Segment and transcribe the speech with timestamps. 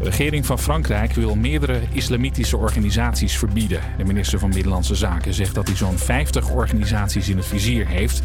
[0.00, 3.80] De regering van Frankrijk wil meerdere islamitische organisaties verbieden.
[3.96, 8.22] De minister van Binnenlandse Zaken zegt dat hij zo'n 50 organisaties in het vizier heeft.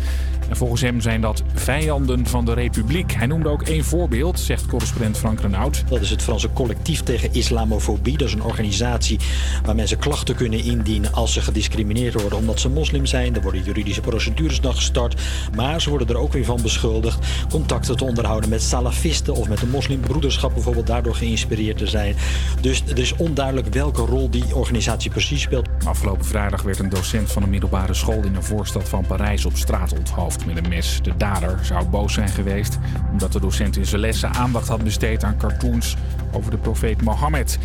[0.49, 3.13] En volgens hem zijn dat vijanden van de Republiek.
[3.13, 5.83] Hij noemde ook één voorbeeld, zegt correspondent Frank Renaud.
[5.89, 8.17] Dat is het Franse collectief tegen islamofobie.
[8.17, 9.19] Dat is een organisatie
[9.63, 13.35] waar mensen klachten kunnen indienen als ze gediscrimineerd worden omdat ze moslim zijn.
[13.35, 15.21] Er worden juridische procedures dan gestart.
[15.55, 19.59] Maar ze worden er ook weer van beschuldigd contacten te onderhouden met salafisten of met
[19.59, 22.15] de moslimbroederschap bijvoorbeeld daardoor geïnspireerd te zijn.
[22.61, 25.69] Dus er is onduidelijk welke rol die organisatie precies speelt.
[25.85, 29.57] Afgelopen vrijdag werd een docent van een middelbare school in een voorstad van Parijs op
[29.57, 30.99] straat onthoofd met een mes.
[31.03, 32.77] De dader zou boos zijn geweest
[33.11, 35.95] omdat de docent in zijn lessen aandacht had besteed aan cartoons
[36.31, 37.57] over de profeet Mohammed.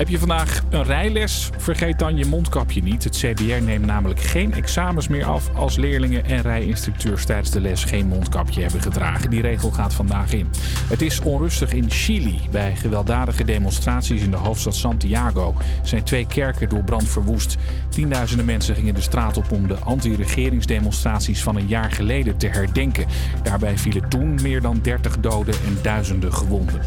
[0.00, 1.50] Heb je vandaag een rijles?
[1.56, 3.04] Vergeet dan je mondkapje niet.
[3.04, 7.84] Het CBR neemt namelijk geen examens meer af als leerlingen en rijinstructeurs tijdens de les
[7.84, 9.30] geen mondkapje hebben gedragen.
[9.30, 10.50] Die regel gaat vandaag in.
[10.88, 12.40] Het is onrustig in Chili.
[12.50, 17.56] Bij gewelddadige demonstraties in de hoofdstad Santiago zijn twee kerken door brand verwoest.
[17.88, 23.06] Tienduizenden mensen gingen de straat op om de anti-regeringsdemonstraties van een jaar geleden te herdenken.
[23.42, 26.80] Daarbij vielen toen meer dan 30 doden en duizenden gewonden.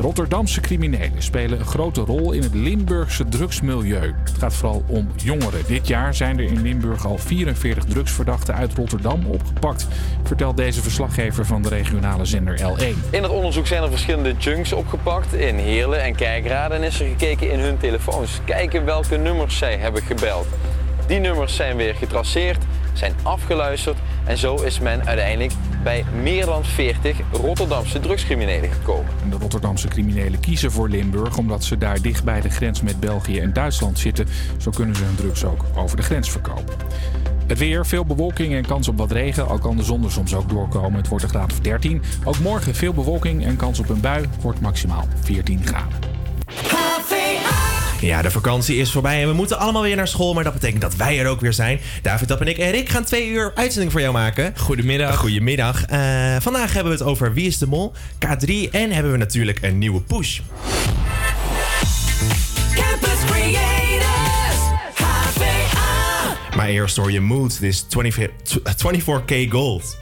[0.00, 4.14] Rotterdamse criminelen spelen een grote rol in het Limburgse drugsmilieu.
[4.24, 5.60] Het gaat vooral om jongeren.
[5.66, 9.86] Dit jaar zijn er in Limburg al 44 drugsverdachten uit Rotterdam opgepakt,
[10.22, 13.10] vertelt deze verslaggever van de regionale zender L1.
[13.10, 17.06] In het onderzoek zijn er verschillende junks opgepakt in Heerlen en Kijkraden en is er
[17.06, 18.40] gekeken in hun telefoons.
[18.44, 20.46] Kijken welke nummers zij hebben gebeld.
[21.06, 22.64] Die nummers zijn weer getraceerd,
[23.00, 29.10] zijn afgeluisterd en zo is men uiteindelijk bij meer dan 40 Rotterdamse drugscriminelen gekomen.
[29.30, 33.40] De Rotterdamse criminelen kiezen voor Limburg omdat ze daar dicht bij de grens met België
[33.40, 34.26] en Duitsland zitten.
[34.58, 36.74] Zo kunnen ze hun drugs ook over de grens verkopen.
[37.46, 40.34] Het weer, veel bewolking en kans op wat regen, al kan de zon er soms
[40.34, 40.94] ook doorkomen.
[40.94, 42.02] Het wordt een graad of 13.
[42.24, 45.98] Ook morgen veel bewolking en kans op een bui, wordt maximaal 14 graden.
[48.00, 50.34] Ja, de vakantie is voorbij en we moeten allemaal weer naar school.
[50.34, 51.80] Maar dat betekent dat wij er ook weer zijn.
[52.02, 54.52] David, Dap en ik en Rick gaan twee uur uitzending voor jou maken.
[54.56, 55.16] Goedemiddag.
[55.16, 55.90] Goedemiddag.
[55.90, 59.58] Uh, vandaag hebben we het over Wie is de Mol, K3 en hebben we natuurlijk
[59.62, 60.40] een nieuwe push.
[62.74, 64.60] Campus Creators,
[64.94, 66.56] HVA.
[66.56, 69.98] Maar eerst hoor je Mood, dit is 24K Gold.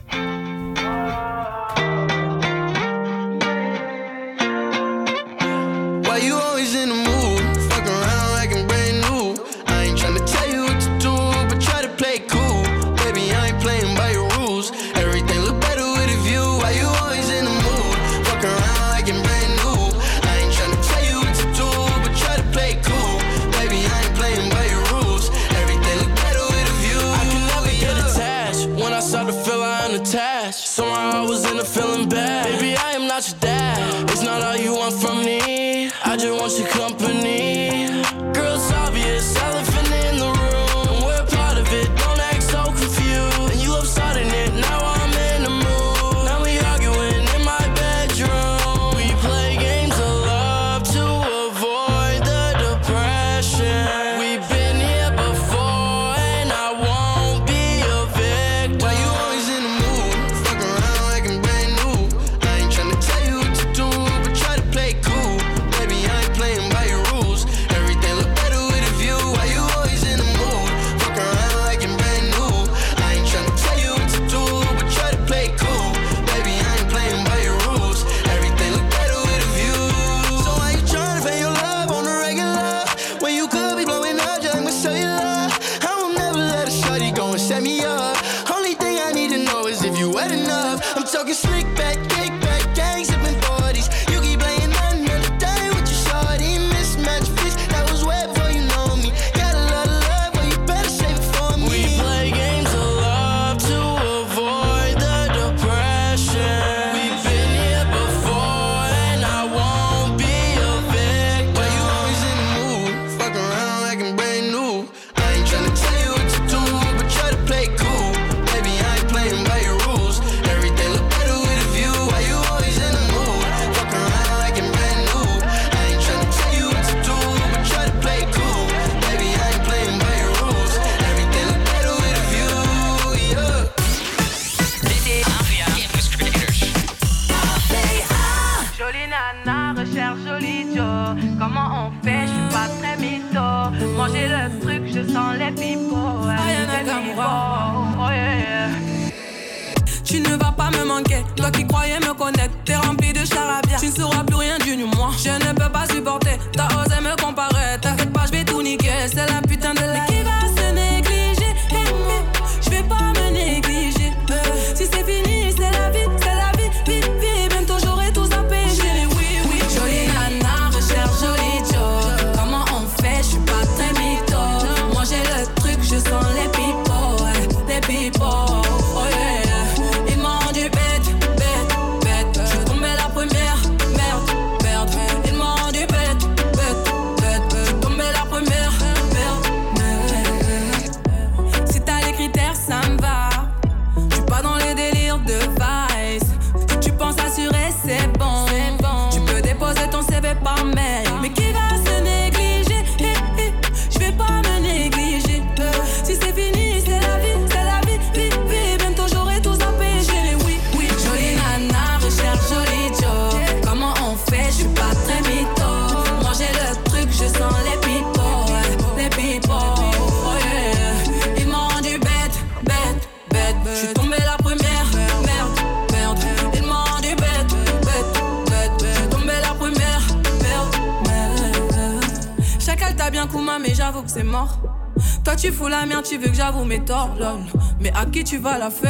[238.48, 238.87] va la faire.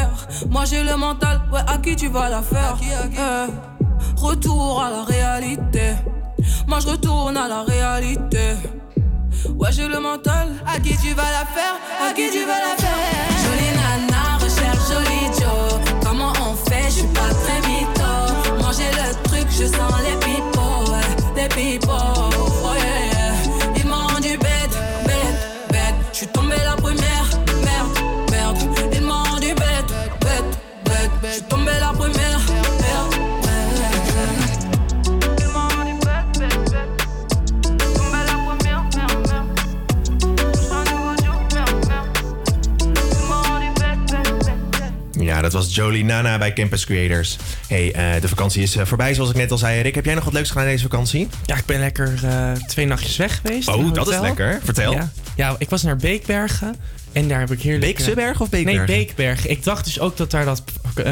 [46.05, 47.37] Nana bij Campus Creators.
[47.69, 49.81] hey, eh, de vakantie is eh, voorbij, zoals ik net al zei.
[49.81, 51.29] Rick, heb jij nog wat leuks gedaan deze vakantie?
[51.47, 53.69] Ja, ik ben lekker eh, twee nachtjes weg geweest.
[53.69, 54.61] Oh, dat is lekker.
[54.65, 54.93] Vertel.
[54.93, 55.11] Ja.
[55.37, 56.77] ja, ik was naar Beekbergen.
[57.13, 57.85] En daar heb ik heerlijk...
[57.97, 58.87] Beekseberg of Beekbergen?
[58.87, 59.51] Nee, Beekbergen.
[59.51, 60.63] Ik dacht dus ook dat daar dat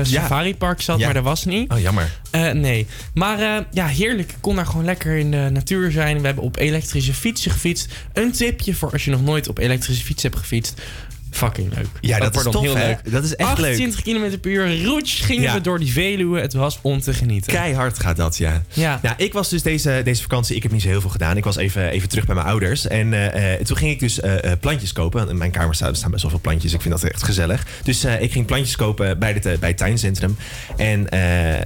[0.03, 1.05] safaripark zat, Ja.
[1.05, 1.73] maar dat was niet.
[1.73, 2.11] Oh, jammer.
[2.53, 2.87] Nee.
[3.15, 4.31] Maar ja, heerlijk.
[4.31, 6.21] Ik kon daar gewoon lekker in de natuur zijn.
[6.21, 7.93] We hebben op elektrische fietsen gefietst.
[8.12, 10.81] Een tipje voor als je nog nooit op elektrische fiets hebt gefietst.
[11.37, 11.87] Fucking leuk.
[12.00, 12.94] Ja, dat is wordt dan tof, hè?
[13.11, 13.79] Dat is echt leuk.
[13.79, 14.85] 28 km per uur.
[14.85, 15.55] Roets gingen Ja.
[15.55, 16.41] we door die Veluwe.
[16.41, 17.53] Het was om te genieten.
[17.53, 18.62] Keihard gaat dat, ja.
[18.73, 18.99] Ja.
[19.03, 21.37] Nou, ik was dus deze, deze vakantie, ik heb niet zo heel veel gedaan.
[21.37, 22.87] Ik was even, even terug bij mijn ouders.
[22.87, 25.29] En eh, eh, toen ging ik dus eh, plantjes kopen.
[25.29, 26.73] In mijn kamer staan, staan best wel veel plantjes.
[26.73, 27.67] Ik vind dat echt gezellig.
[27.83, 30.37] Dus ik ging plantjes kopen bij het, eh, bij het tuincentrum.
[30.77, 31.03] En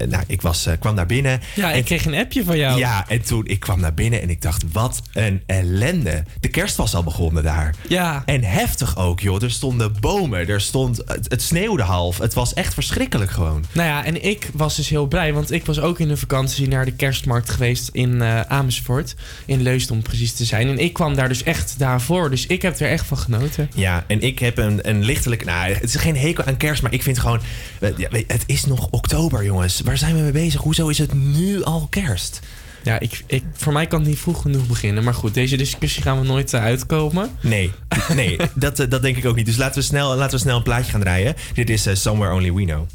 [0.09, 1.41] nou, ik was, kwam naar binnen.
[1.55, 2.79] Ja, en ik kreeg een appje van jou.
[2.79, 6.23] Ja, en toen ik kwam naar binnen en ik dacht, wat een ellende.
[6.41, 7.75] De kerst was al begonnen daar.
[7.89, 8.23] Ja.
[8.27, 9.43] En heftig ook, joh.
[9.43, 12.19] Er stonden bomen, er stond, het, het sneeuwde half.
[12.19, 13.65] Het was echt verschrikkelijk gewoon.
[13.73, 16.69] Nou ja, en ik was dus heel blij, want ik was ook in de vakantie
[16.69, 19.15] naar de kerstmarkt geweest in eh, Amersfoort.
[19.47, 20.69] In Leusden om precies te zijn.
[20.69, 23.71] En ik kwam daar dus echt daarvoor, dus ik heb er echt van genoten.
[23.75, 25.45] Ja, en ik heb een, een lichtelijk...
[25.45, 27.41] Nou, het is geen hekel aan kerst, maar ik vind gewoon...
[27.81, 27.91] eh,
[28.27, 29.81] Het is nog oktober, jongens.
[29.81, 30.61] Waar zijn we mee bezig?
[30.61, 32.41] Hoezo is het nu al kerst?
[32.83, 35.05] Ja, ik, ik, voor mij kan het niet vroeg genoeg beginnen.
[35.05, 37.31] Maar goed, deze discussie gaan we nooit eh, uitkomen.
[37.41, 37.73] Nee,
[38.15, 39.47] nee dat, eh, dat denk ik ook niet.
[39.47, 41.35] Dus laten we snel, laten we snel een plaatje gaan draaien.
[41.55, 42.87] Dit is eh, Somewhere Only We Know.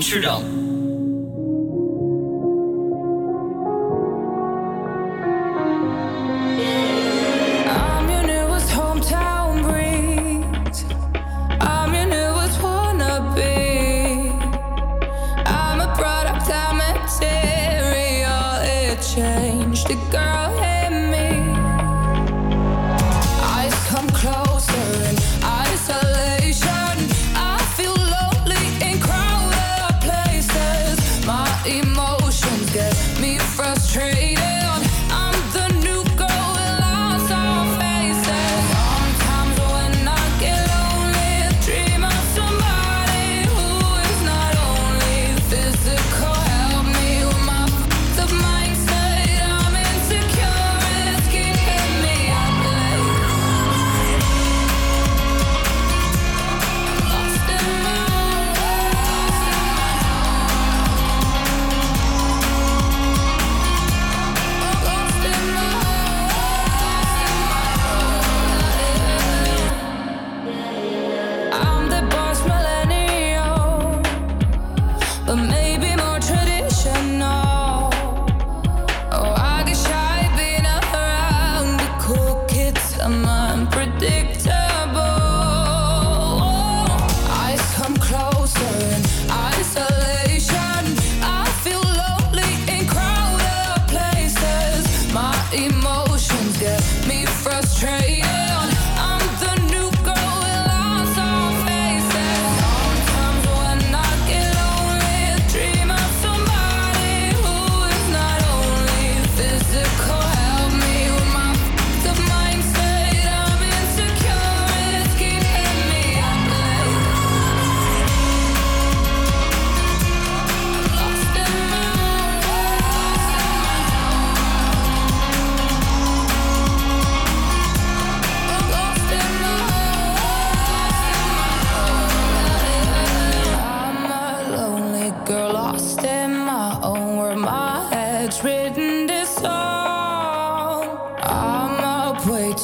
[0.00, 0.42] 市长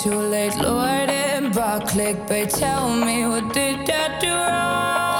[0.03, 2.59] too late, Lord, and by clickbait.
[2.59, 5.14] Tell me what did I do wrong?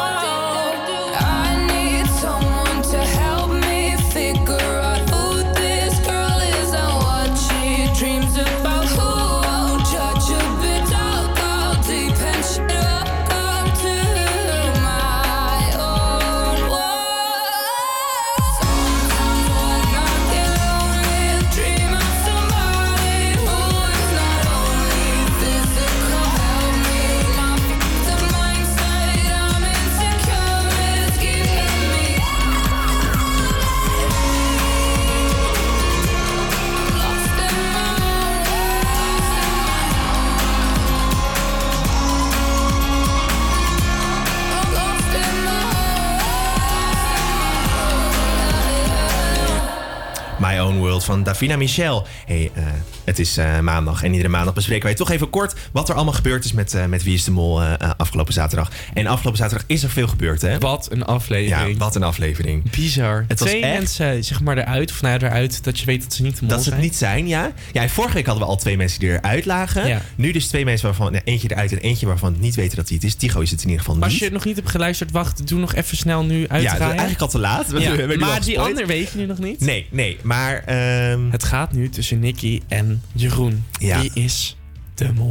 [51.05, 52.07] Van Davina Michel.
[52.27, 52.65] Hey, eh,
[53.05, 56.13] het is eh, maandag en iedere maandag bespreken wij toch even kort wat er allemaal
[56.13, 57.63] gebeurd is met, eh, met Wie is de Mol
[58.15, 58.71] afgelopen zaterdag.
[58.95, 60.59] En afgelopen zaterdag is er veel gebeurd, hè?
[60.59, 61.73] Wat een aflevering.
[61.73, 62.71] Ja, wat een aflevering.
[62.71, 63.25] Bizar.
[63.29, 66.03] Het was Twee echt- mensen zeg maar eruit, of nou ja, eruit, dat je weet
[66.03, 67.53] dat ze niet mol Dat ze het niet zijn, ja.
[67.73, 69.87] Ja, en vorige week hadden we al twee mensen die eruit lagen.
[69.89, 70.03] Ja.
[70.17, 72.97] Nu dus twee mensen waarvan nou, eentje eruit en eentje waarvan niet weten dat hij
[72.97, 73.15] het is.
[73.15, 74.05] Tigo is het in ieder geval niet.
[74.05, 76.89] Als je het nog niet hebt geluisterd, wacht, doe nog even snel nu ja, uitdraaien.
[76.89, 77.69] eigenlijk al te laat.
[77.69, 79.61] We Ja, maar die ander weet je nu nog niet.
[79.61, 80.19] Nee, nee.
[80.23, 83.65] Maar ehm, Het gaat nu tussen Nicky en Jeroen.
[83.79, 84.01] Ja.
[84.01, 84.57] Wie is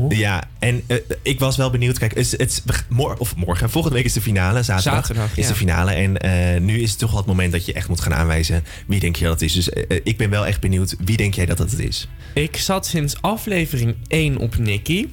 [0.10, 1.98] Ja, en eh, ik was wel benieuwd.
[2.00, 4.63] Kijk, het, is- het, mor of morgen, volgende week is de finale.
[4.63, 5.50] Zaterdag, Zaterdag, is ja.
[5.51, 5.91] de finale.
[5.91, 8.63] En eh, nu is het toch wel het moment dat je echt moet gaan aanwijzen
[8.88, 9.53] wie denk je dat het is.
[9.53, 10.96] Dus eh, ik ben wel echt benieuwd.
[11.00, 12.08] Wie denk jij dat het is?
[12.34, 15.08] Ik zat sinds aflevering 1 op Nicky.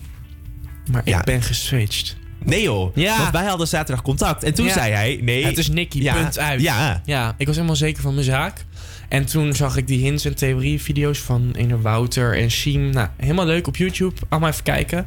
[0.91, 1.19] Maar Ja.
[1.19, 2.17] ik ben geswitcht.
[2.45, 3.19] Nee joh, Ja.
[3.19, 4.43] want wij hadden zaterdag contact.
[4.45, 5.45] En toen zei hij, nee.
[5.45, 6.61] Het is Nicky, punt uit.
[6.61, 8.65] Ja, Ja, ik was helemaal zeker van mijn zaak.
[9.11, 12.91] En toen zag ik die hints en theorie-video's van ene Wouter en Siem.
[12.91, 14.15] Nou, helemaal leuk op YouTube.
[14.29, 15.07] Allemaal even kijken.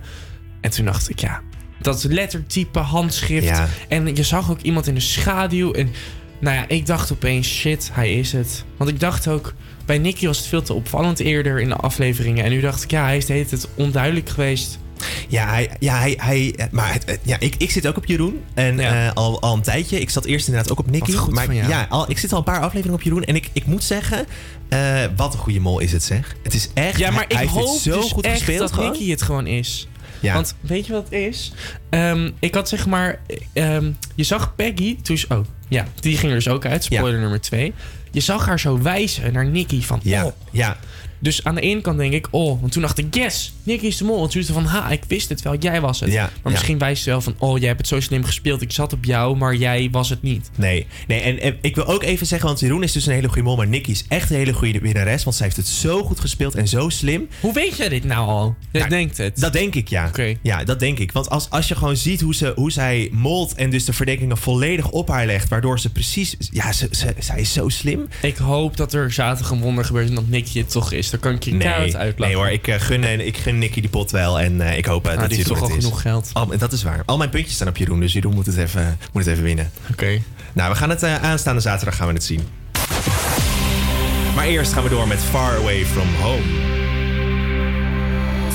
[0.62, 1.42] En toen dacht ik, ja,
[1.82, 3.48] dat lettertype, handschrift.
[3.48, 3.68] Ja.
[3.88, 5.72] En je zag ook iemand in de schaduw.
[5.72, 5.90] En
[6.40, 8.66] nou ja, ik dacht opeens, shit, hij is het.
[8.78, 9.54] Want ik dacht ook,
[9.86, 12.44] bij Nicky was het veel te opvallend eerder in de afleveringen.
[12.44, 14.80] En nu dacht ik, ja, hij is de hele tijd onduidelijk geweest.
[15.28, 18.42] Ja, hij, ja, hij, hij, maar het- ja, ik, ik zit ook op Jeroen.
[18.54, 19.06] En Ja.
[19.08, 20.00] eh, al, al een tijdje.
[20.00, 21.16] Ik zat eerst inderdaad ook op Nicky.
[21.30, 21.70] Maar van jou.
[21.70, 23.24] ja, al, ik zit al een paar afleveringen op Jeroen.
[23.24, 24.26] En ik, ik moet zeggen,
[24.70, 26.36] eh, wat een goede mol is het zeg.
[26.44, 28.92] Het is echt, Ja, maar hij, ik hoop zo dus goed echt gespeeld dat gewoon.
[28.92, 29.88] Nicky het gewoon is.
[30.20, 30.34] Ja.
[30.34, 31.54] Want weet je wat het is?
[31.90, 33.20] Ehm, ik had zeg maar...
[33.54, 35.18] ehm, je zag Peggy toen...
[35.18, 35.88] ze- Oh, ja.
[36.00, 36.84] Die ging er dus ook uit.
[36.84, 37.74] Spoiler nummer twee.
[38.12, 40.00] Je zag haar zo wijzen naar Nicky van...
[40.04, 40.32] Ja, Oh.
[40.52, 40.78] ja.
[41.24, 42.28] Dus aan de ene kant denk ik...
[42.30, 43.16] Oh, want toen dacht ik...
[43.16, 44.24] Yes, Nicky is de mol.
[44.24, 44.66] En toen van...
[44.66, 45.56] Ha, ik wist het wel.
[45.56, 46.12] Jij was het.
[46.12, 46.50] Ja, maar ja.
[46.50, 47.36] misschien wijst ze wel van...
[47.38, 48.62] Oh, jij hebt het zo slim gespeeld.
[48.62, 50.50] Ik zat op jou, maar jij was het niet.
[50.56, 53.28] Nee, nee en, en ik wil ook even zeggen, want Jeroen is dus een hele
[53.28, 56.04] goede mol, maar Nicky is echt een hele goede winnares, want zij heeft het zo
[56.04, 57.28] goed gespeeld en zo slim.
[57.40, 58.56] Hoe weet jij dit nou al?
[58.72, 59.40] Je Nou, denkt het.
[59.40, 60.12] Dat denk ik, ja.
[60.42, 61.12] Ja, dat denk ik.
[61.12, 64.38] Want als, als je gewoon ziet hoe, ze, hoe zij molt en dus de verdenkingen
[64.38, 66.36] volledig op haar legt, waardoor ze precies...
[66.52, 68.08] Ja, ze, ze, zij is zo slim.
[68.22, 71.13] Ik hoop dat er zaterdag een wonder gebeurt en dat Nicky het toch is.
[71.14, 72.36] Dan kan ik je keihard Nee, uitlachen.
[72.36, 74.86] nee hoor, ik, eh, gun, eh, ik gun Nicky die pot wel en eh, ik
[74.86, 75.90] hoop eh, Ah, dat die heeft Jeroen toch al het is.
[75.90, 76.30] genoeg geld.
[76.34, 77.02] Al, dat is waar.
[77.06, 79.72] Al mijn puntjes staan op Jeroen, dus Jeroen moet het even, moet het even winnen.
[79.92, 80.20] Oké.
[80.54, 82.42] Nou, we gaan het eh, aanstaande zaterdag gaan we het zien.
[84.36, 86.42] Maar eerst gaan we door met Far Away From Home.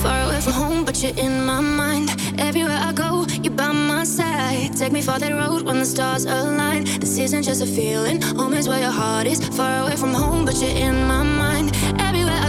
[0.00, 2.14] Far away from home, but you're in my mind.
[2.36, 4.76] Everywhere I go, you're by my side.
[4.76, 6.84] Take me for that road when the stars align.
[6.98, 9.38] This isn't just a feeling, home is where your heart is.
[9.56, 11.70] Far away from home, but you're in my mind.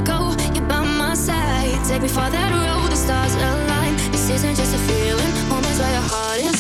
[0.05, 1.77] Go, you're by my side.
[1.85, 3.95] Take me for that road, the stars align.
[4.12, 6.59] This isn't just a feeling, home is where your heart is.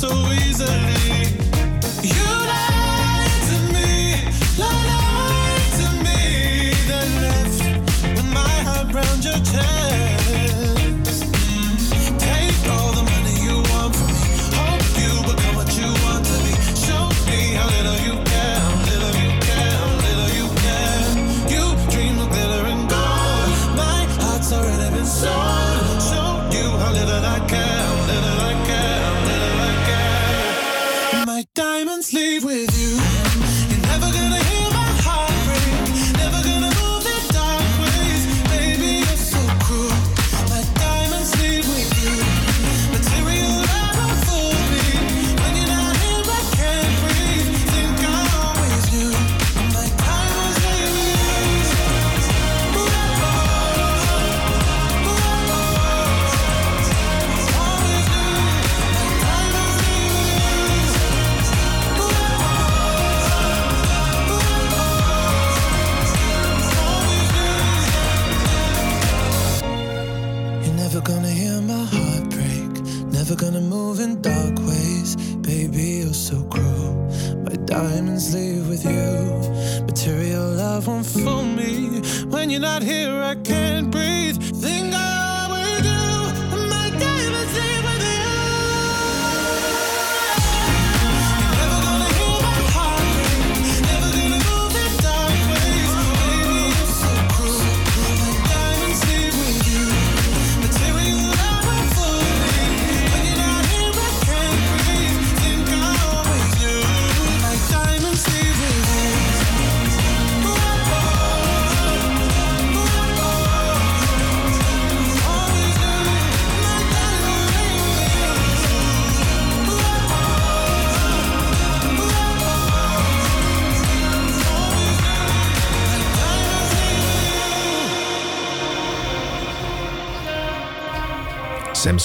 [0.00, 0.89] So easily.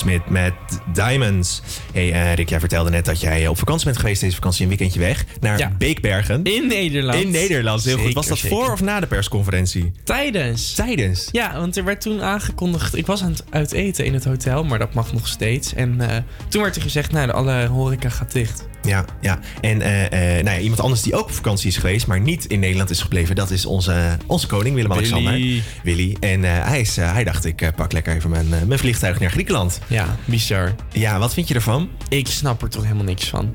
[0.06, 0.54] Sam Smith met
[0.94, 1.62] Diamonds.
[1.94, 4.68] Hey eh, Rick, jij vertelde net dat jij op vakantie bent geweest deze vakantie, een
[4.68, 5.72] weekendje weg, naar Ja.
[5.78, 6.44] Beekbergen.
[6.44, 7.24] In Nederland.
[7.24, 8.14] In Nederland, heel goed.
[8.14, 8.58] Was dat zeker.
[8.58, 9.92] voor of na de persconferentie?
[10.04, 10.74] Tijdens.
[10.74, 11.28] Tijdens?
[11.32, 12.96] Ja, want er werd toen aangekondigd...
[12.96, 15.74] Ik was aan het uiteten in het hotel, maar dat mag nog steeds.
[15.74, 18.68] En eh, toen werd er gezegd, nou, de alle horeca gaat dicht.
[18.86, 19.40] Ja, ja.
[19.62, 22.46] En eh, eh, nou ja, iemand anders die ook op vakantie is geweest, maar niet
[22.46, 25.32] in Nederland is gebleven, dat is onze, onze koning Willem-Alexander.
[25.32, 25.64] Willy.
[25.84, 26.18] Willy.
[26.20, 29.80] En eh, hij, is, hij dacht, ik pak lekker even mijn, mijn vliegtuig naar Griekenland.
[29.88, 30.76] Ja, bizar.
[30.92, 31.90] Ja, wat vind je ervan?
[32.10, 33.54] Ik snap er toch helemaal niks van.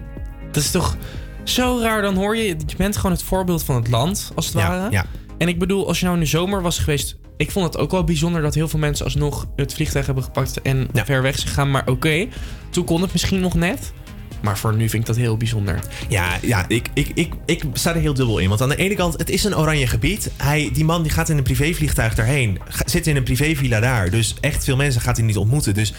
[0.53, 0.97] Dat is toch
[1.45, 2.03] zo raar.
[2.03, 4.91] Dan hoor je, je bent gewoon het voorbeeld van het land, als het Ja, ware.
[4.91, 5.07] ja.
[5.39, 7.19] En ik bedoel, als je nou in de zomer was geweest...
[7.37, 10.63] Ik vond het ook wel bijzonder dat heel veel mensen alsnog het vliegtuig hebben gepakt
[10.63, 11.71] en ver weg zijn gegaan.
[11.71, 12.27] Maar oké,
[12.71, 13.93] toen kon het misschien nog net.
[14.43, 15.79] Maar voor nu vind ik dat heel bijzonder.
[16.09, 18.49] Ja, ja ik, ik, ik, ik sta er heel dubbel in.
[18.49, 20.31] Want aan de ene kant, het is een oranje gebied.
[20.37, 22.59] Hij, die man die gaat in een privévliegtuig daarheen.
[22.85, 24.11] Zit in een privévilla daar.
[24.11, 25.75] Dus echt veel mensen gaat hij niet ontmoeten.
[25.75, 25.93] Dus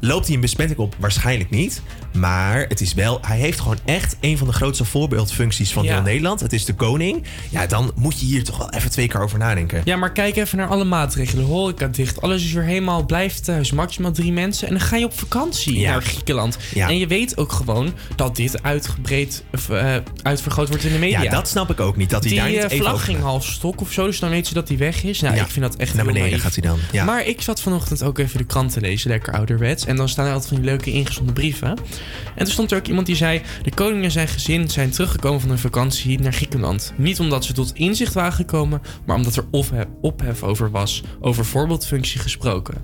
[0.00, 0.94] loopt hij een besmetting op?
[0.98, 1.82] Waarschijnlijk niet.
[2.12, 5.92] Maar het is wel, hij heeft gewoon echt een van de grootste voorbeeldfuncties van Ja.
[5.92, 6.40] heel Nederland.
[6.40, 7.22] Het is de koning.
[7.50, 9.80] Ja, dan moet je hier toch wel even twee keer over nadenken.
[9.84, 11.44] Ja, maar kijk even naar alle maatregelen.
[11.44, 13.72] Horeca dicht, alles is weer helemaal, blijf thuis.
[13.72, 14.68] Maximaal drie mensen.
[14.68, 15.90] En dan ga je op vakantie Ja.
[15.90, 16.58] naar Griekenland.
[16.74, 16.88] Ja.
[16.88, 21.22] En je weet ook gewoon dat dit uitgebreid, eh, uitvergroot wordt in de media.
[21.22, 22.10] Ja, dat snap ik ook niet.
[22.10, 24.30] Dat hij die daar niet eh, even vlag ging half stok of zo, dus dan
[24.30, 25.20] weet ze dat hij weg is.
[25.20, 27.04] Nou, Ja, ik vind dat echt naar beneden gaat hij dan, ja.
[27.04, 29.85] Maar ik zat vanochtend ook even de krant te lezen, lekker ouderwets.
[29.86, 31.68] En dan staan er altijd van die leuke ingezonden brieven.
[31.68, 33.42] En toen stond er ook iemand die zei...
[33.62, 36.92] De koning en zijn gezin zijn teruggekomen van hun vakantie naar Griekenland.
[36.96, 38.82] Niet omdat ze tot inzicht waren gekomen...
[39.06, 41.02] maar omdat er ophef, ophef over was.
[41.20, 42.74] Over voorbeeldfunctie gesproken.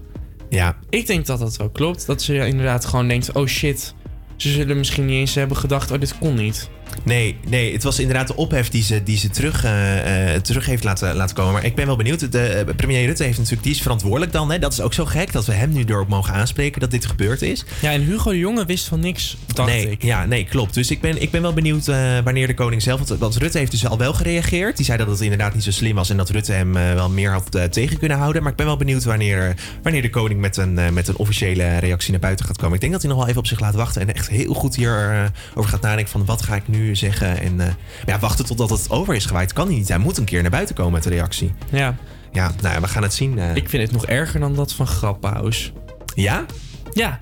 [0.51, 0.77] Ja.
[0.89, 2.07] Ik denk dat dat wel klopt.
[2.07, 3.33] Dat ze inderdaad gewoon denkt...
[3.33, 3.95] Oh shit,
[4.37, 5.91] ze zullen misschien niet eens hebben gedacht...
[5.91, 6.71] Oh, dit kon niet.
[7.03, 10.67] Nee, nee, het was inderdaad de ophef die ze, die ze terug, eh, eh, terug
[10.67, 11.53] heeft laten, laten komen.
[11.53, 12.33] Maar ik ben wel benieuwd.
[12.33, 14.51] De, eh, premier Rutte heeft natuurlijk, die is verantwoordelijk dan.
[14.51, 14.59] Hè?
[14.59, 17.43] Dat is ook zo gek dat we hem nu erop mogen aanspreken dat dit gebeurd
[17.43, 17.65] is.
[17.81, 20.03] Ja, en Hugo de Jonge wist van niks, dacht nee, ik.
[20.03, 20.75] Ja, nee, klopt.
[20.75, 21.87] Dus ik ben, ik ben wel benieuwd
[22.25, 22.99] wanneer de koning zelf...
[23.09, 24.77] Want, want Rutte heeft dus al wel gereageerd.
[24.77, 26.11] Die zei dat het inderdaad niet zo slim was...
[26.11, 28.43] en dat Rutte hem wel meer had tegen kunnen houden.
[28.43, 32.11] Maar ik ben wel benieuwd wanneer, wanneer de koning met een, met een officiële reactie
[32.11, 32.75] naar buiten gaat komen.
[32.75, 34.01] Ik denk dat hij nog wel even op zich laat wachten...
[34.03, 37.41] en echt heel goed hierover over gaat nadenken van wat ga ik nu zeggen.
[37.41, 37.67] En uh,
[38.07, 39.89] ja, wachten totdat het over is gewaaid kan hij niet.
[39.89, 41.53] Hij moet een keer naar buiten komen met de reactie.
[41.71, 41.97] Ja.
[42.33, 43.39] Ja, nou ja, we gaan het zien.
[43.39, 43.55] Eh.
[43.55, 45.73] Ik vind het nog erger dan dat van Grappaus.
[46.15, 46.45] Ja?
[46.93, 47.19] Ja.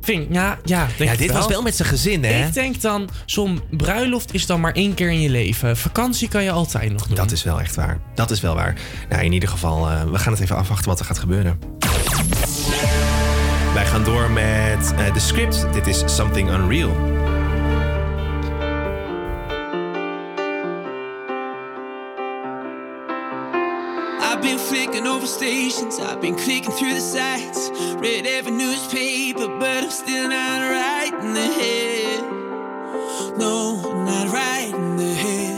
[0.00, 2.46] Vind, ja, ja, ja dit was wel met zijn gezin, hè?
[2.46, 5.76] Ik denk dan, zo'n bruiloft is dan maar één keer in je leven.
[5.76, 7.16] Vakantie kan je altijd nog doen.
[7.16, 7.98] Dat is wel echt waar.
[8.14, 8.74] Dat is wel waar.
[9.08, 11.58] Nou, in ieder geval, eh, we gaan het even afwachten wat er gaat gebeuren.
[13.74, 15.66] Wij gaan door met de script.
[15.72, 17.21] Dit is Something Unreal.
[24.42, 27.70] I've been flicking over stations, I've been clicking through the sites.
[28.00, 33.38] Read every newspaper, but I'm still not right in the head.
[33.38, 35.51] No, not right in the head.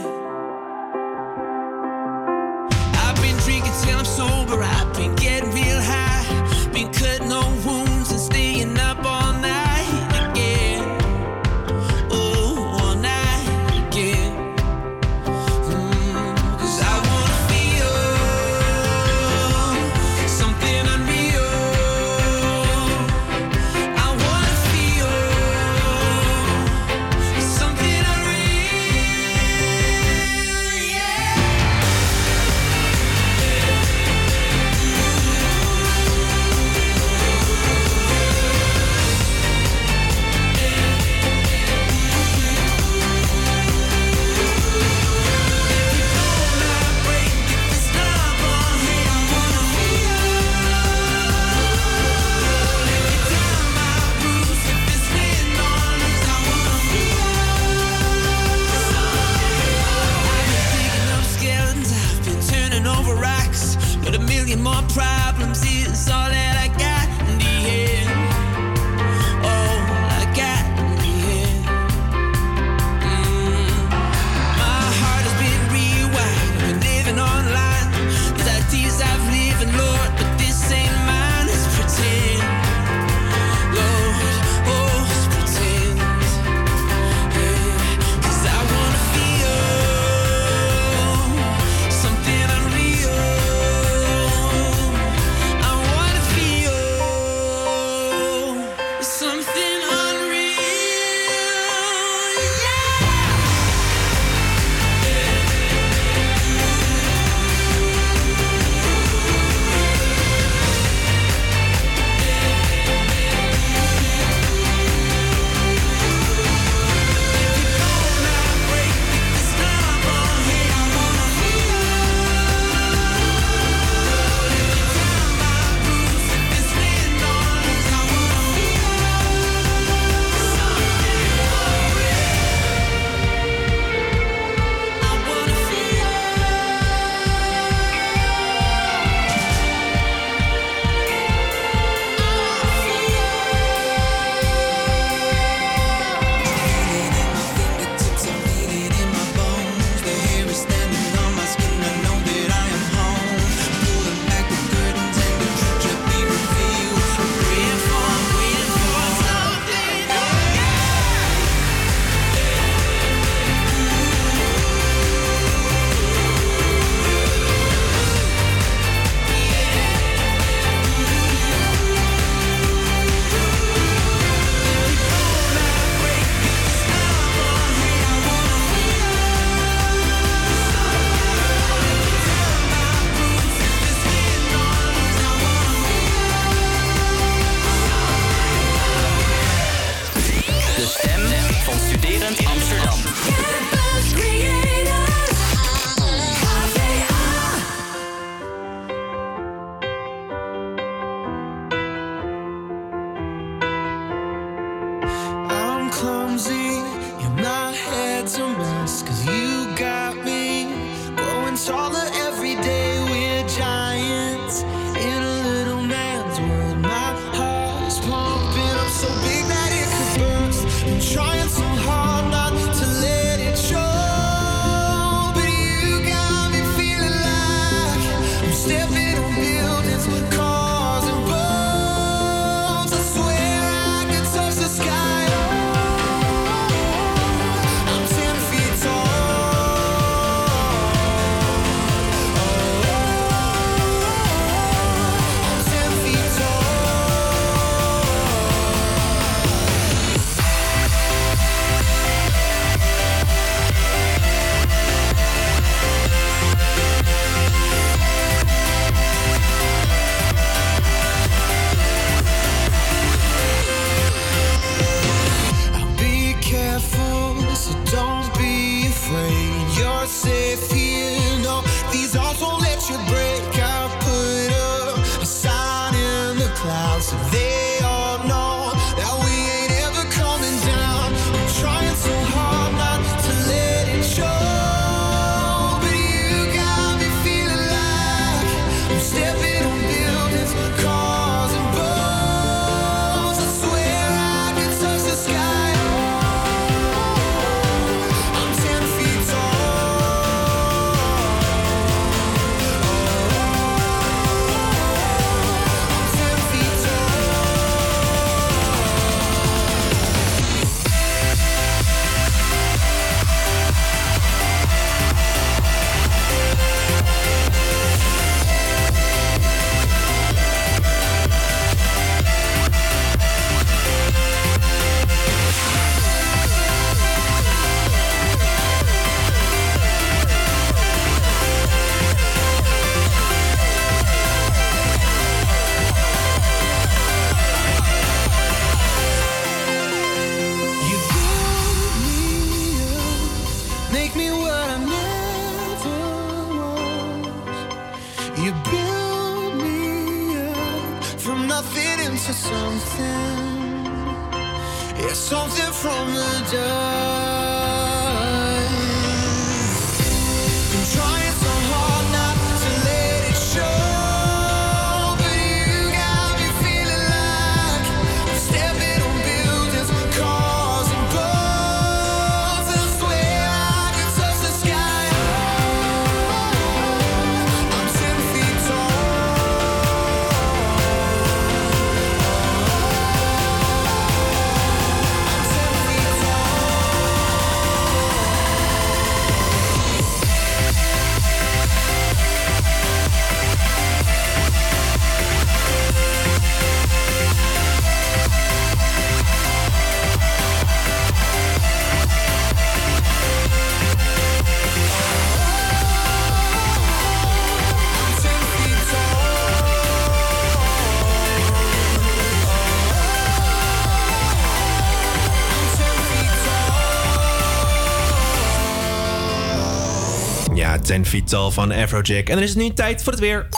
[420.94, 422.28] Ja, 10 feet tall van Afrojack.
[422.28, 423.48] En dan is het nu tijd voor het weer.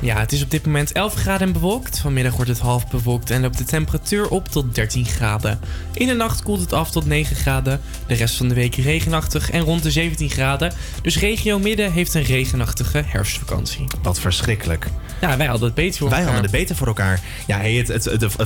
[0.00, 1.98] Ja, het is op dit moment 11 graden en bewolkt.
[1.98, 5.60] Vanmiddag wordt het half bewolkt en loopt de temperatuur op tot 13 graden.
[5.92, 7.80] In de nacht koelt het af tot 9 graden.
[8.06, 10.72] De rest van de week regenachtig en rond de 17 graden.
[11.02, 13.84] Dus regio Midden heeft een regenachtige herfstvakantie.
[14.02, 14.86] Wat verschrikkelijk.
[15.20, 16.32] Ja, wij hadden het beter voor Wij elkaar.
[16.34, 17.20] hadden het beter voor elkaar.
[17.46, 18.04] Ja, hey, het, het,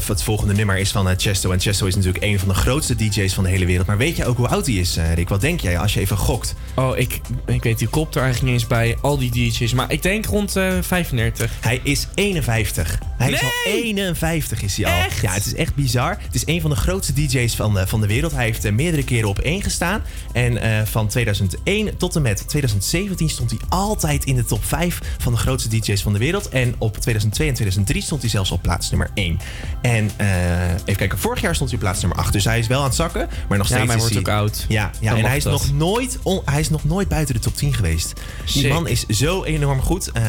[0.08, 1.50] het, volgende nummer is van eh, Chesto.
[1.50, 3.86] En Chesto is natuurlijk een van de grootste DJ's van de hele wereld.
[3.86, 5.28] Maar weet je ook hoe oud hij is, eh, Rick?
[5.28, 6.54] Wat denk jij als je even gokt?
[6.74, 8.96] Oh, ik, ik weet die kop er eigenlijk niet eens bij.
[9.00, 9.72] Al die DJ's.
[9.72, 11.52] Maar ik denk rond eh 35.
[11.60, 12.98] Hij is 51.
[13.18, 14.92] Hij is al 51 is hij al.
[15.22, 16.16] Ja, het is echt bizar.
[16.20, 18.32] Het is een van de grootste DJ's van de, van de wereld.
[18.32, 20.02] Hij heeft eh, meerdere keren op één gestaan.
[20.32, 25.00] En eh, van 2001 tot en met 2017 stond hij altijd in de top 5
[25.18, 26.48] van de grootste DJ's van de wereld.
[26.48, 29.38] En op 2002 en 2003 stond hij zelfs op plaats nummer 1.
[29.82, 32.32] En eh, even kijken, vorig jaar stond hij op plaats nummer 8.
[32.32, 34.34] Dus hij is wel aan het zakken, maar nog Ja, steeds maar hij wordt hij...
[34.34, 34.64] ook oud.
[34.68, 35.52] Ja, ja Dan en hij is, dat.
[35.52, 38.12] nog nooit on- hij is nog nooit buiten de top 10 geweest.
[38.52, 40.12] Die man is zo enorm goed.
[40.12, 40.22] Eh,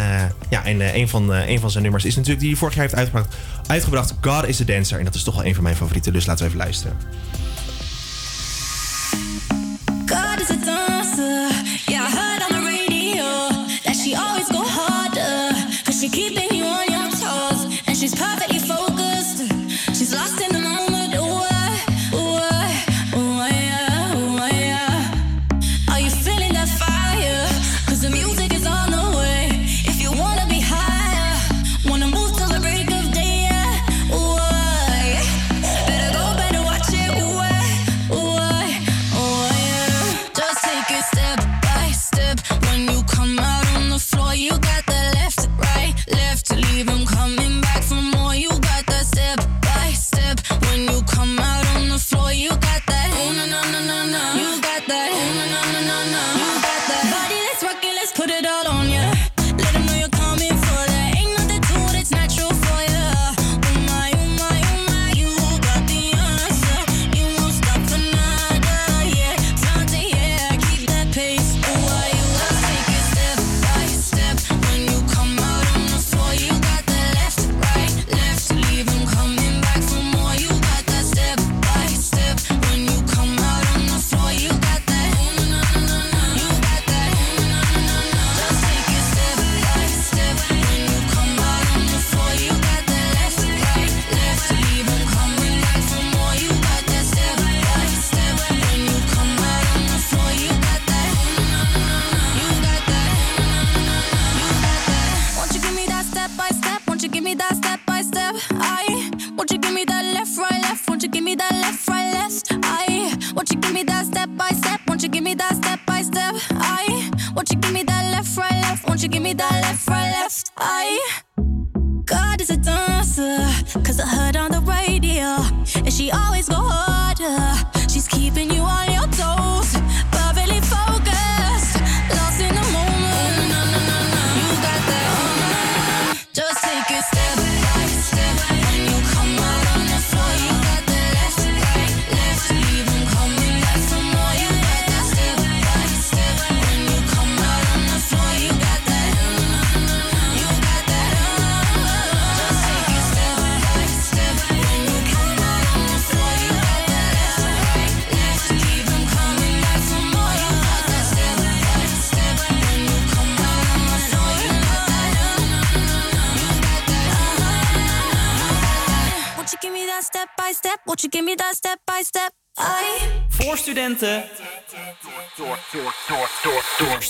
[0.50, 2.79] ja, en eh, een, van, eh, een van zijn nummers is natuurlijk die vorig jaar
[2.82, 3.36] heeft uitgebracht,
[3.68, 4.14] uitgebracht.
[4.22, 5.00] God is a Dancer.
[5.00, 6.14] En dat is toch wel een van mijn favorieten.
[6.14, 6.98] Dus laten we even luisteren.
[10.06, 11.52] God is a dancer.
[11.86, 13.28] Yeah, I heard on the radio
[13.84, 15.56] that she always go harder.
[15.86, 17.62] Cause she keeping you on your toes.
[17.86, 19.44] And she's perfectly focused.
[19.98, 20.39] She's lost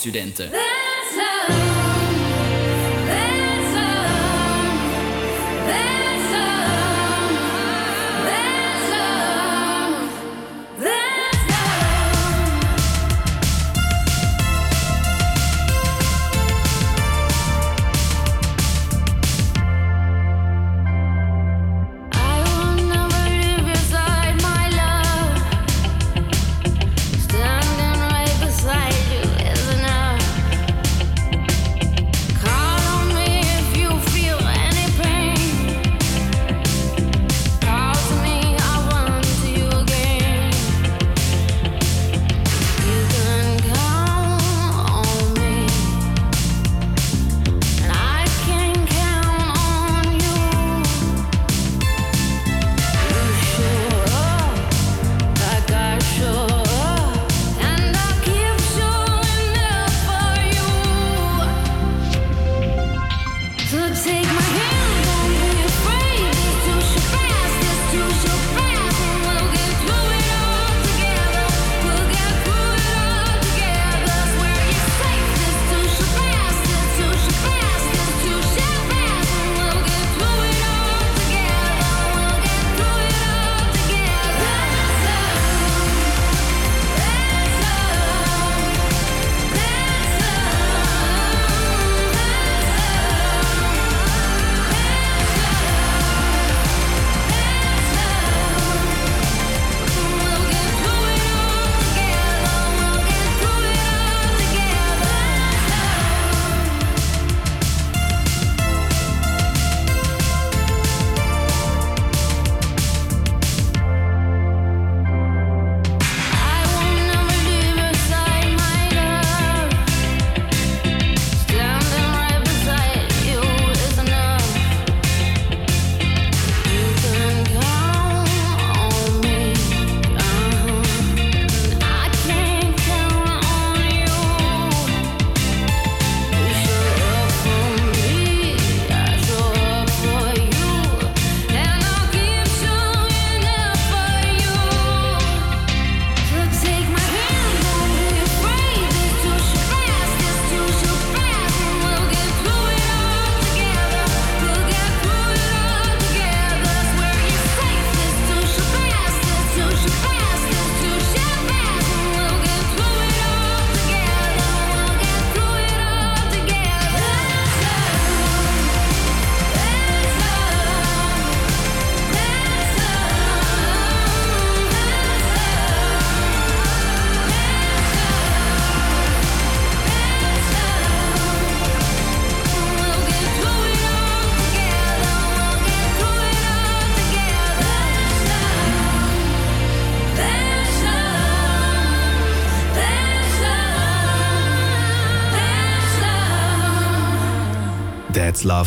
[0.09, 0.58] studenten.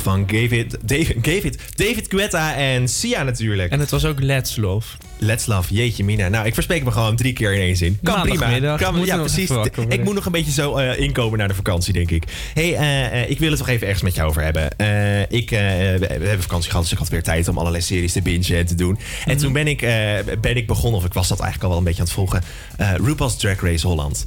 [0.02, 2.08] Van David, David, David, David
[2.56, 3.70] en Sia natuurlijk.
[3.72, 4.96] En het was ook Let's Love.
[5.22, 6.28] Let's Love, jeetje mina.
[6.28, 7.98] Nou, ik verspreek me gewoon drie keer in één zin.
[8.02, 8.28] Kan prima.
[8.38, 8.80] Maandagmiddag.
[8.80, 9.50] Kan, Moet ja, precies.
[9.88, 12.24] Ik moet nog een beetje zo eh, inkomen naar de vakantie, denk ik.
[12.54, 14.62] hey, eh, eh, ik wil het toch even ergens met jou over hebben.
[15.28, 15.56] Ik, we,
[16.08, 18.74] hebben vakantie gehad, dus ik had weer tijd om allerlei series te bingen en te
[18.74, 18.98] doen.
[19.24, 19.38] En Mhm.
[19.42, 19.80] toen ben ik,
[20.40, 22.42] ben ik begonnen, of ik was dat eigenlijk al wel een beetje aan het volgen.
[23.06, 24.24] RuPaul's Drag Race Holland.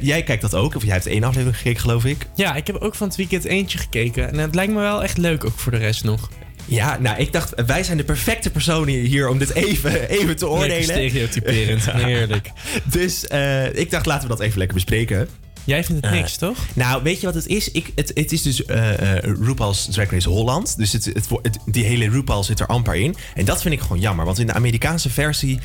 [0.00, 2.26] Jij kijkt dat ook, of jij hebt één aflevering gekeken, geloof ik.
[2.34, 4.32] Ja, ik heb ook van het weekend eentje gekeken.
[4.32, 6.28] En het lijkt me wel echt leuk ook voor de rest nog.
[6.64, 10.48] Ja, nou, ik dacht, wij zijn de perfecte personen hier om dit even, even te
[10.48, 10.82] oordelen.
[10.82, 11.92] Stereotyperend.
[11.92, 12.50] Heerlijk.
[12.84, 15.28] Dus eh, ik dacht, laten we dat even lekker bespreken.
[15.64, 16.58] Jij vindt het Eh, niks, toch?
[16.74, 17.70] Nou, weet je wat het is?
[17.70, 20.76] Ik, het, het is dus eh, RuPaul's Drag Race Holland.
[20.78, 23.14] Dus het, het- die hele RuPaul zit er amper in.
[23.34, 24.24] En dat vind ik gewoon jammer.
[24.24, 25.58] Want in de Amerikaanse versie...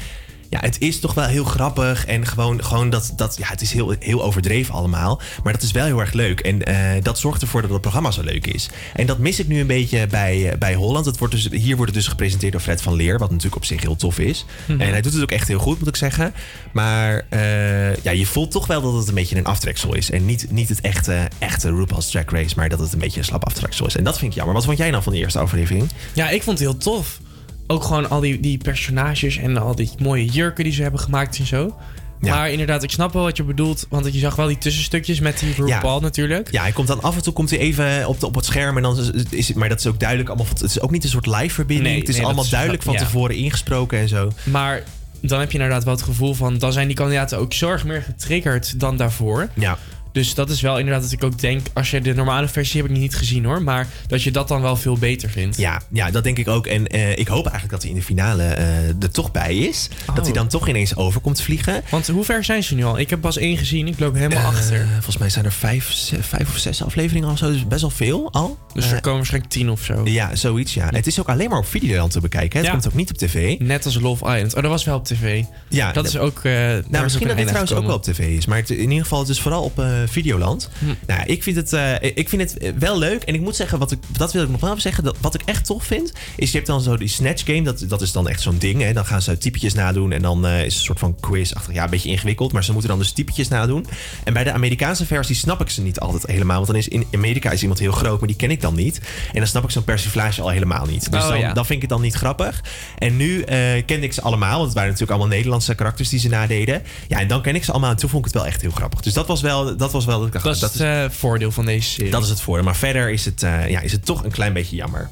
[0.50, 2.06] Ja, het is toch wel heel grappig.
[2.06, 3.38] En gewoon, gewoon dat, dat...
[3.38, 5.22] Ja, het is heel, heel overdreven allemaal.
[5.44, 6.40] Maar dat is wel heel erg leuk.
[6.40, 8.70] En eh, dat zorgt ervoor dat het programma zo leuk is.
[8.94, 11.06] En dat mis ik nu een beetje bij, eh, bij Holland.
[11.06, 13.20] Het wordt dus, hier wordt het dus gepresenteerd door Fred van Leer.
[13.20, 14.46] Wat natuurlijk op zich heel tof is.
[14.66, 14.82] Mhm.
[14.82, 16.34] En hij doet het ook echt heel goed, moet ik zeggen.
[16.72, 20.12] Maar eh, ja, je voelt toch wel dat het een beetje een aftreksel is.
[20.12, 22.56] En niet, niet het echte, echte RuPaul's Drag Race.
[22.56, 23.96] Maar dat het een beetje een slap aftreksel is.
[23.96, 24.56] En dat vind ik jammer.
[24.56, 25.90] Wat vond jij nou van de eerste aflevering?
[26.14, 27.20] Ja, ik vond het heel tof.
[27.68, 31.40] Ook gewoon al die, die personages en al die mooie jurken die ze hebben gemaakt
[31.40, 31.76] en zo.
[32.22, 32.36] Ja.
[32.36, 33.86] Maar inderdaad, ik snap wel wat je bedoelt.
[33.90, 36.52] Want je zag wel die tussenstukjes met die RuPaul natuurlijk.
[36.52, 38.78] Ja, hij komt dan af en toe komt hij even op, de, op het scherm.
[38.78, 40.48] En dan is, is het, maar dat is ook duidelijk allemaal.
[40.48, 41.90] Het is ook niet een soort live verbinding.
[41.90, 43.00] Nee, het is nee, allemaal is- duidelijk van ja.
[43.00, 44.32] tevoren ingesproken en zo.
[44.44, 44.84] Maar
[45.22, 46.58] dan heb je inderdaad wel het gevoel van...
[46.58, 49.50] dan zijn die kandidaten ook zorg meer getriggerd dan daarvoor.
[49.54, 49.78] Ja.
[50.12, 51.68] Dus dat is wel inderdaad dat ik ook denk...
[51.74, 53.62] als je de normale versie heb ik niet gezien hoor...
[53.62, 55.58] maar dat je dat dan wel veel beter vindt.
[55.58, 56.68] Ja, ja, dat denk ik ook.
[56.68, 59.90] En eh, ik hoop eigenlijk dat hij in de finale eh, er toch bij is.
[60.06, 60.34] Dat hij Oh.
[60.34, 61.82] dan toch ineens over komt vliegen.
[61.90, 63.00] Want hoe ver zijn ze nu al?
[63.00, 63.88] Ik heb pas één gezien.
[63.88, 64.82] Ik loop helemaal achter.
[64.82, 67.52] Eh, volgens mij zijn er vijf, vijf of zes afleveringen of zo.
[67.52, 68.58] Dus best wel veel al.
[68.74, 70.02] Dus er komen waarschijnlijk tien of zo.
[70.06, 70.88] Ja, zoiets ja.
[70.92, 72.50] Het is ook alleen maar op Videoland te bekijken.
[72.52, 72.58] Hè?
[72.58, 72.72] Het Ja.
[72.72, 73.60] komt ook niet op tv.
[73.60, 74.56] Net als Love Island.
[74.56, 75.44] Oh, dat was wel op tv.
[75.70, 76.44] Ja, dat is ook...
[76.44, 78.46] Nou, misschien ook dat dit trouwens ook wel op tv is.
[78.46, 80.70] Maar het- in ieder geval, het is vooral op Videoland.
[80.80, 80.86] Hm.
[81.08, 83.24] Nou, ik vind, het, eh, ik vind het wel leuk.
[83.24, 85.04] En ik moet zeggen, wat ik, dat wil ik nog wel even zeggen.
[85.04, 87.62] Dat, wat ik echt tof vind, is je hebt dan zo die Snatch Game.
[87.62, 88.82] Dat, dat is dan echt zo'n ding.
[88.82, 88.94] Hè?
[88.94, 90.12] Dan gaan ze typetjes nadoen.
[90.12, 91.52] En dan eh, is het een soort van quiz.
[91.54, 92.52] Achter, ja, een beetje ingewikkeld.
[92.52, 93.86] Maar ze moeten dan dus typetjes nadoen.
[94.24, 96.56] En bij de Amerikaanse versie snap ik ze niet altijd helemaal.
[96.56, 99.02] Want dan is in Amerika is iemand heel groot, maar die ken ik dan niet.
[99.34, 101.12] En dan snap ik zo'n persiflage al helemaal niet.
[101.12, 101.54] Dus Oh, dan, ja.
[101.54, 102.64] dan vind ik het dan niet grappig.
[102.98, 104.56] En nu eh, kende ik ze allemaal.
[104.56, 106.84] Want het waren natuurlijk allemaal Nederlandse karakters die ze nadeden.
[107.08, 107.90] Ja, en dan ken ik ze allemaal.
[107.90, 109.02] En toen vond ik het wel echt heel grappig.
[109.02, 111.66] Dus dat was wel, dat was wel dat Dat is dat het eh, voordeel van
[111.66, 112.12] deze serie.
[112.12, 112.66] dat is het voordeel.
[112.66, 115.10] Maar verder is het, eh, ja, is het toch een klein beetje jammer.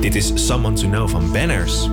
[0.00, 1.88] Dit is Someone to Know van Banners.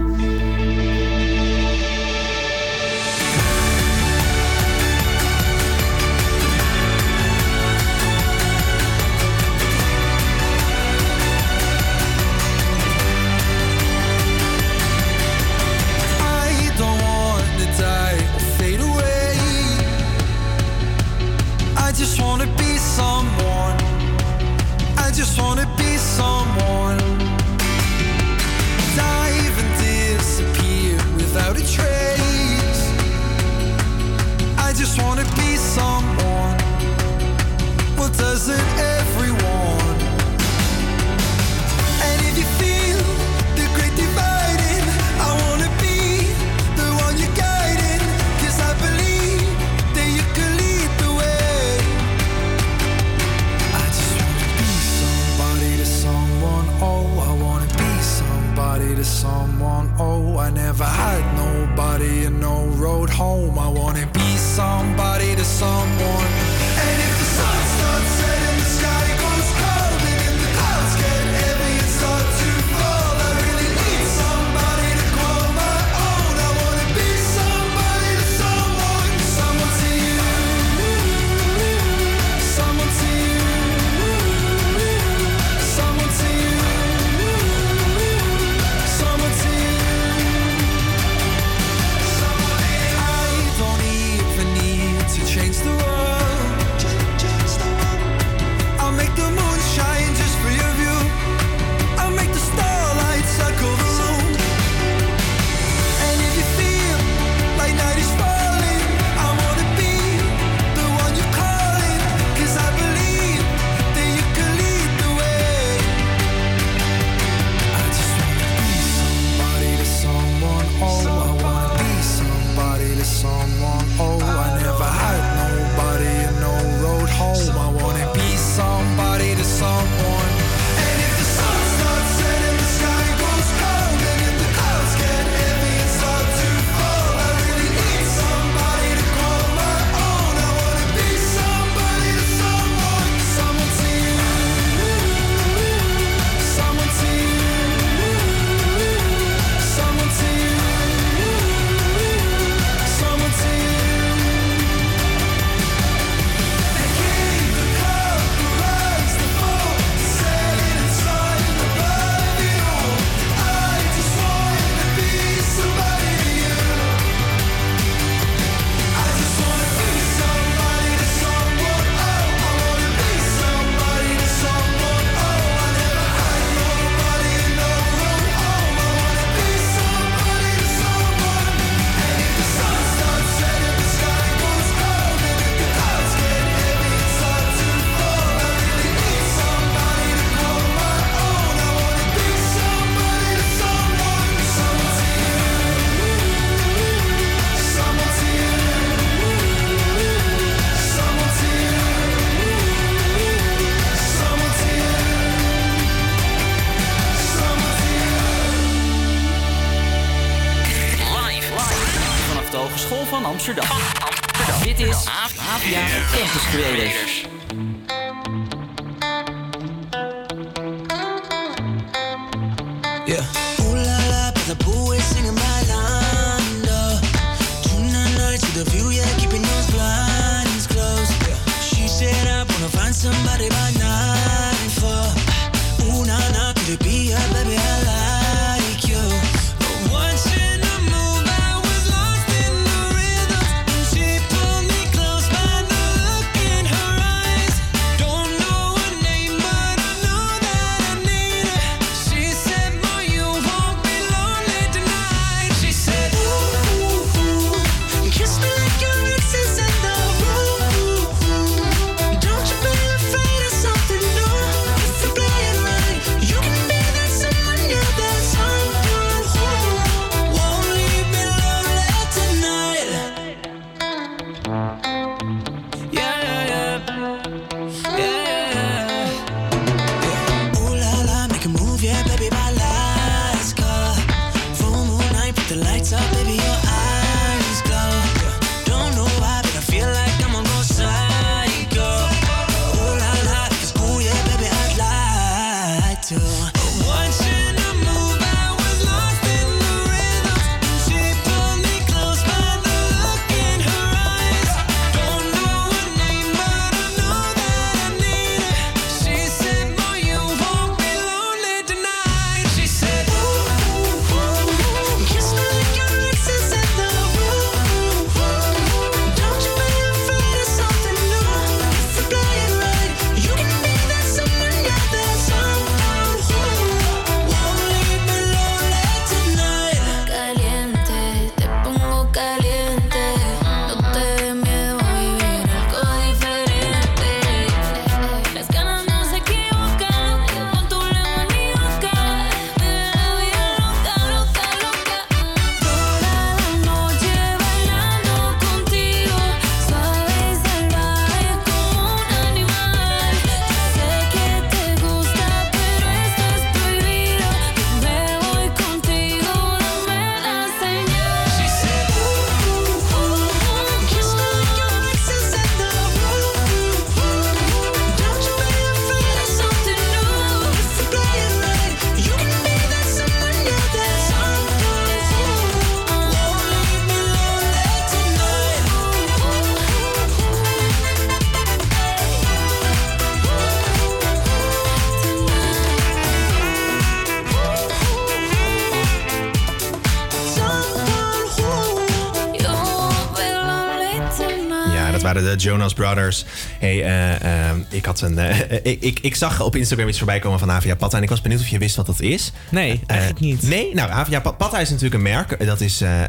[395.44, 396.26] Jonas Brothers.
[396.60, 398.40] Hey, eh, eh, ik, had een, eh,
[398.74, 400.98] ik, ik, ik zag op Instagram iets voorbij komen van Avia Patta.
[400.98, 402.32] En ik was benieuwd of je wist wat dat is.
[402.50, 403.42] Nee, eigenlijk niet.
[403.42, 405.46] Nee, nou, Avia Pat- Patta is natuurlijk een merk.
[405.46, 406.08] Dat is ja,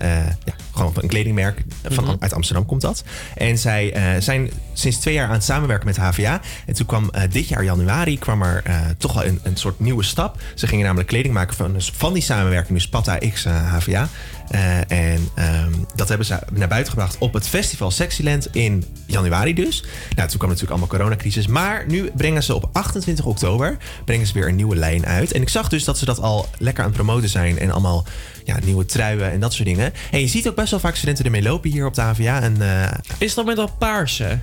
[0.74, 1.62] gewoon een kledingmerk.
[1.88, 2.16] Van, Mhm.
[2.18, 3.04] Uit Amsterdam komt dat.
[3.34, 6.40] En zij zijn sinds twee jaar aan het samenwerken met HVA.
[6.66, 8.62] En toen kwam dit jaar januari kwam er
[8.98, 10.40] toch wel een, een soort nieuwe stap.
[10.54, 12.78] Ze gingen namelijk kleding maken van, dus van die samenwerking.
[12.78, 14.08] Dus Patta X HVA.
[14.50, 19.54] Eh, en ehm, dat hebben ze naar buiten gebracht op het festival Sexyland in januari
[19.54, 19.84] dus.
[20.16, 21.46] Nou, toen kwam natuurlijk allemaal coronacrisis.
[21.46, 25.32] Maar nu brengen ze op 28 oktober brengen ze weer een nieuwe lijn uit.
[25.32, 27.58] En ik zag dus dat ze dat al lekker aan het promoten zijn.
[27.58, 28.04] En allemaal
[28.44, 29.92] ja, nieuwe truien en dat soort dingen.
[30.10, 32.42] En je ziet ook best wel vaak studenten ermee lopen hier op de HVA.
[32.42, 34.38] En, eh, Is dat met dat paarse?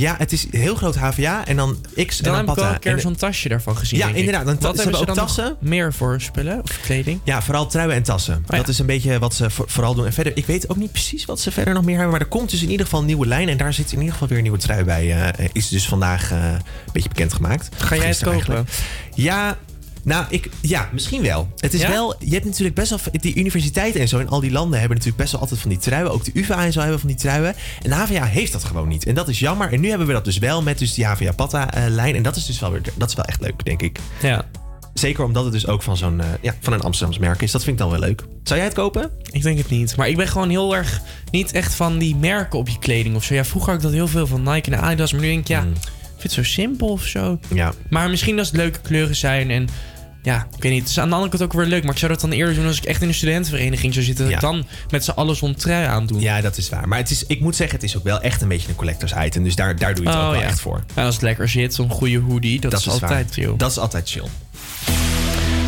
[0.00, 1.76] Ja, het is heel groot HVA en dan
[2.06, 3.98] X en Dan dan heb ik wel een keer zo'n tasje daarvan gezien.
[3.98, 4.44] Ja, inderdaad.
[4.46, 5.56] Dan- Wat hebben ze hebben dan ook tassen.
[5.60, 7.20] meer voor spullen of kleding?
[7.24, 8.44] Ja, vooral truien en tassen.
[8.48, 8.56] ja.
[8.56, 10.06] Dat is een beetje wat ze voor- vooral doen.
[10.06, 12.12] En verder, ik weet ook niet precies wat ze verder nog meer hebben.
[12.12, 13.48] Maar er komt dus in ieder geval een nieuwe lijn.
[13.48, 15.30] En daar zit in ieder geval weer een nieuwe trui bij.
[15.32, 16.60] eh, is dus vandaag eh, een
[16.92, 17.68] beetje bekendgemaakt.
[17.76, 18.66] Ga jij het kopen?
[19.14, 19.56] Ja,
[20.08, 21.48] nou, ik, ja, misschien wel.
[21.56, 21.88] Het is Ja?
[21.88, 24.96] wel, je hebt natuurlijk best wel, die universiteiten en zo in al die landen hebben
[24.96, 26.10] natuurlijk best wel altijd van die truien.
[26.12, 27.54] Ook de UvA en zo hebben van die truien.
[27.82, 29.06] En de HVA heeft dat gewoon niet.
[29.06, 29.72] En dat is jammer.
[29.72, 32.14] En nu hebben we dat dus wel met dus die HVA Patta eh, lijn.
[32.16, 33.98] En dat is dus wel weer, dat is wel echt leuk, denk ik.
[34.22, 34.44] Ja.
[34.94, 37.50] Zeker omdat het dus ook van zo'n, eh, ja, van een Amsterdams merk is.
[37.50, 38.24] Dat vind ik dan wel leuk.
[38.42, 39.10] Zou jij het kopen?
[39.30, 39.96] Ik denk het niet.
[39.96, 41.00] Maar ik ben gewoon heel erg
[41.30, 43.34] niet echt van die merken op je kleding of zo.
[43.34, 45.12] Ja, vroeger had ik dat heel veel van Nike en Adidas.
[45.12, 45.66] Maar nu denk ik, ja, ik
[46.18, 47.38] vind het zo simpel of zo.
[47.54, 47.72] Ja.
[47.90, 49.68] Maar misschien als het leuke kleuren zijn en...
[50.22, 50.80] Ja, ik weet niet.
[50.80, 51.82] Het is aan de andere kant ook weer leuk.
[51.82, 54.24] Maar ik zou dat dan eerder doen als ik echt in een studentenvereniging zou zitten.
[54.24, 54.48] Dat ik Ja.
[54.50, 56.20] dan met z'n allen zo'n trui aandoen.
[56.20, 56.88] Ja, dat is waar.
[56.88, 59.12] Maar het is, ik moet zeggen, het is ook wel echt een beetje een collectors
[59.24, 59.44] item.
[59.44, 60.82] Dus daar, daar doe je het ook wel echt voor.
[60.94, 63.54] En als het lekker zit, zo'n goede hoodie, dat, is, altijd chill.
[63.56, 64.26] Dat is altijd chill.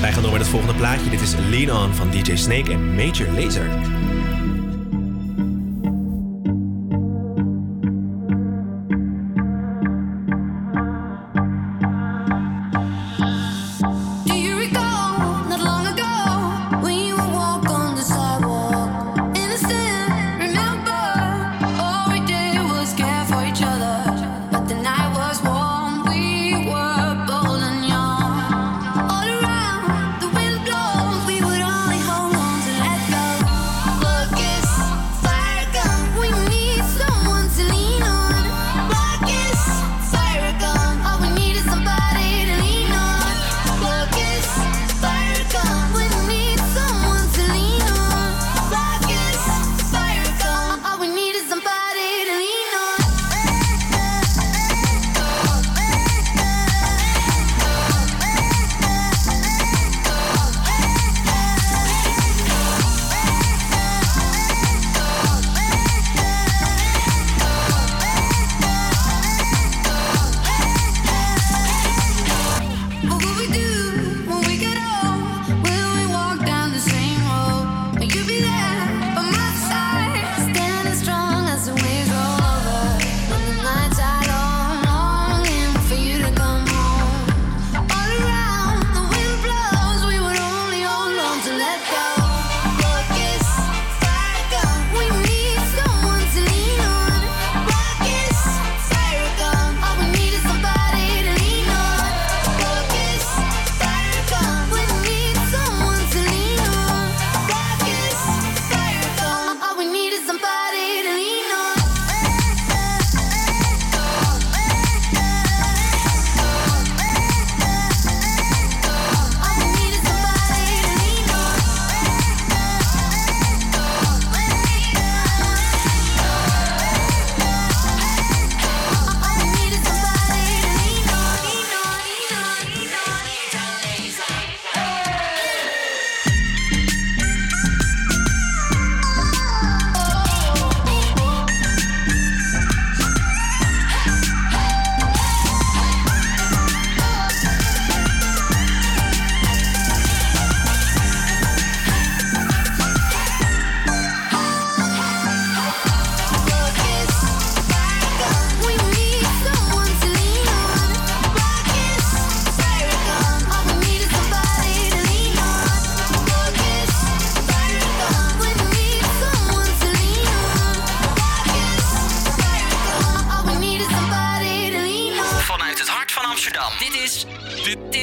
[0.01, 1.11] Wij gaan door met het volgende plaatje.
[1.11, 3.69] Dit is Lean On van DJ Snake en Major Lazer.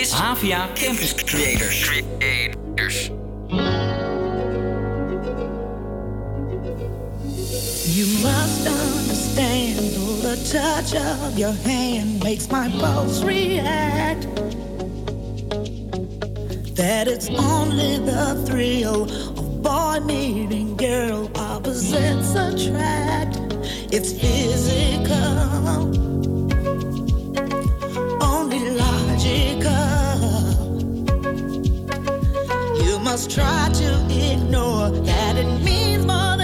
[0.07, 1.89] Is Havia Campus Creators.
[1.89, 3.09] Creators.
[7.97, 9.77] You must understand,
[10.23, 14.23] the touch of your hand makes my pulse react.
[16.75, 23.39] That it's only the thrill of boy meeting girl, opposites attract.
[23.91, 25.15] It's physical,
[33.17, 36.36] Must try to ignore that it means more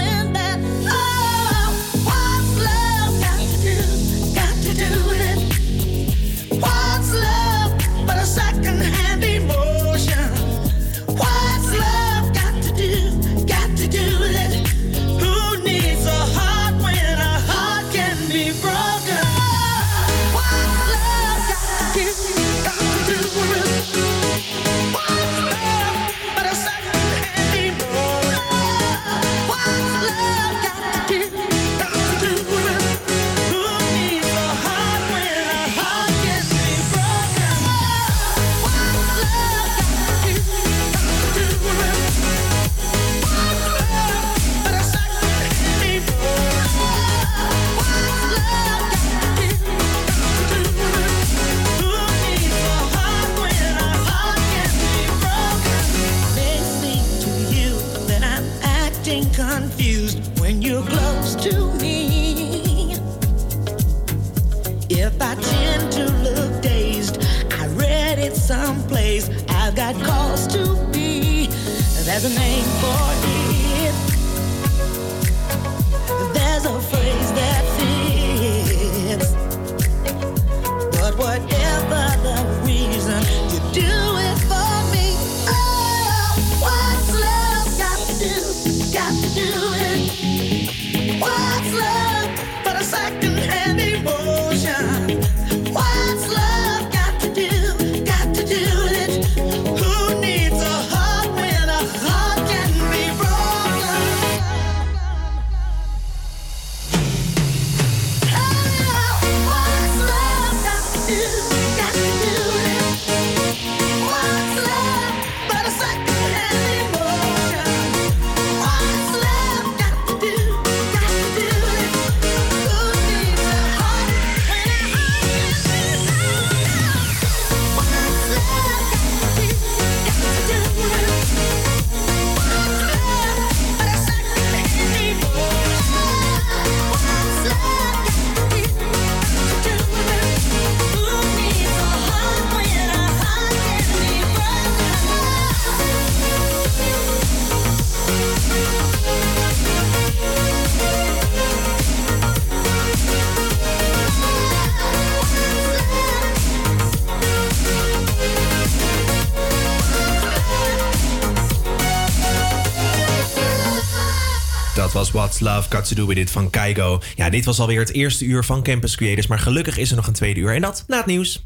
[165.40, 167.00] Love Got To Do With It van Kaigo.
[167.14, 169.26] Ja, dit was alweer het eerste uur van Campus Creators.
[169.26, 170.54] Maar gelukkig is er nog een tweede uur.
[170.54, 171.44] En dat na het nieuws.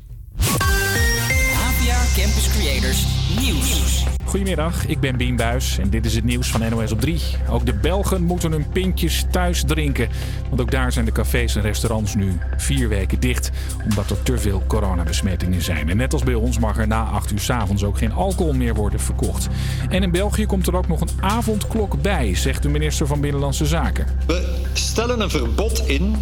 [4.86, 7.20] Ik ben Bien Buis en dit is het nieuws van NOS op 3.
[7.50, 10.08] Ook de Belgen moeten hun pintjes thuis drinken.
[10.48, 13.50] Want ook daar zijn de cafés en restaurants nu vier weken dicht.
[13.84, 15.88] Omdat er te veel coronabesmettingen zijn.
[15.88, 18.52] En net als bij ons mag er na 8 uur 's avonds ook geen alcohol
[18.52, 19.48] meer worden verkocht.
[19.88, 23.66] En in België komt er ook nog een avondklok bij, zegt de minister van Binnenlandse
[23.66, 24.06] Zaken.
[24.26, 26.16] We stellen een verbod in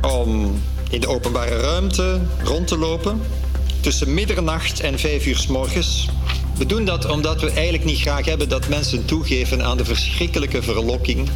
[0.00, 0.60] om
[0.90, 3.20] in de openbare ruimte rond te lopen
[3.80, 6.08] tussen middernacht en vijf uur s morgens.
[6.58, 10.62] We doen dat omdat we eigenlijk niet graag hebben dat mensen toegeven aan de verschrikkelijke
[10.62, 11.28] verlokking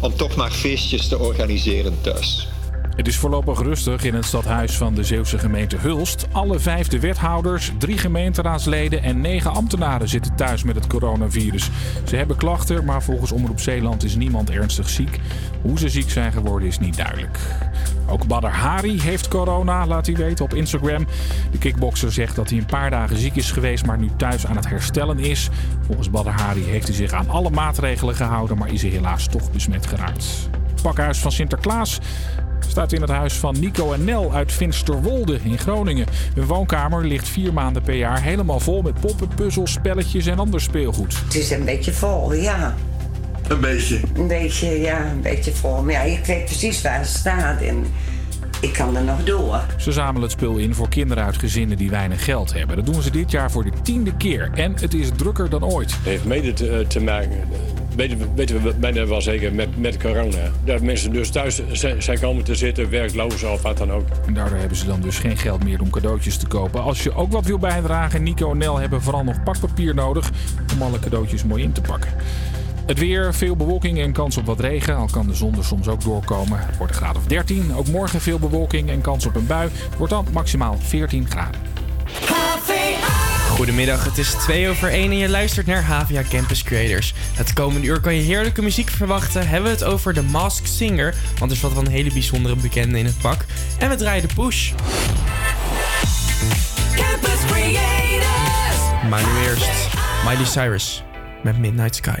[0.00, 2.48] om toch maar feestjes te organiseren thuis.
[2.96, 6.26] Het is voorlopig rustig in het stadhuis van de Zeeuwse gemeente Hulst.
[6.32, 11.70] Alle vijfde wethouders, drie gemeenteraadsleden en negen ambtenaren zitten thuis met het coronavirus.
[12.04, 15.20] Ze hebben klachten, maar volgens Omroep Zeeland is niemand ernstig ziek.
[15.62, 17.38] Hoe ze ziek zijn geworden is niet duidelijk.
[18.06, 21.06] Ook Badr Hari heeft corona, laat hij weten op Instagram.
[21.50, 24.56] De kickbokser zegt dat hij een paar dagen ziek is geweest, maar nu thuis aan
[24.56, 25.48] het herstellen is.
[25.86, 29.52] Volgens Badr Hari heeft hij zich aan alle maatregelen gehouden, maar is hij helaas toch
[29.52, 30.48] besmet geraakt.
[30.82, 32.00] Pakhuis van Sinterklaas
[32.68, 36.06] Staat in het huis van Nico en Nel uit Finsterwolde in Groningen.
[36.34, 40.60] Hun woonkamer ligt vier maanden per jaar helemaal vol met poppen, puzzels, spelletjes en ander
[40.60, 41.16] speelgoed.
[41.24, 42.74] Het is een beetje vol, ja.
[43.48, 44.00] Een beetje?
[44.14, 45.82] Een beetje, ja, een beetje vol.
[45.82, 47.60] Maar ja, ik weet precies waar het staat.
[47.60, 47.86] En
[48.60, 49.60] ik kan er nog door.
[49.76, 52.76] Ze zamelen het spul in voor kinderen uit gezinnen die weinig geld hebben.
[52.76, 54.50] Dat doen ze dit jaar voor de tiende keer.
[54.54, 55.96] En het is drukker dan ooit.
[56.02, 59.98] Heeft mede te eh, maken eh, weten we, weten we bijna wel zeker met, met
[59.98, 60.50] corona.
[60.64, 61.60] Dat mensen dus thuis
[61.98, 64.06] zijn komen te zitten, werkloos of wat dan ook.
[64.26, 66.82] En daardoor hebben ze dan dus geen geld meer om cadeautjes te kopen.
[66.82, 70.30] Als je ook wat wil bijdragen, Nico en Nel hebben vooral nog pakpapier nodig
[70.74, 72.10] om alle cadeautjes mooi in te pakken.
[72.86, 74.96] Het weer, veel bewolking en kans op wat regen.
[74.96, 76.58] Al kan de zon er soms ook doorkomen.
[76.58, 77.74] Het wordt een graad of 13.
[77.74, 79.70] Ook morgen veel bewolking en kans op een bui.
[79.88, 81.60] Het wordt dan maximaal 14 graden.
[83.56, 87.14] Goedemiddag, het is 2 over 1 en je luistert naar Havia Campus Creators.
[87.34, 89.48] Het komende uur kan je heerlijke muziek verwachten.
[89.48, 92.98] Hebben we het over de Mask Singer, want er wat wel een hele bijzondere bekende
[92.98, 93.44] in het pak.
[93.78, 94.72] En we draaien de push.
[96.94, 99.08] Campus Creators.
[99.10, 99.88] Maar nu eerst
[100.24, 101.02] Miley Cyrus
[101.42, 102.20] met Midnight Sky.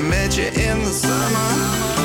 [0.00, 1.99] I met you in the summer.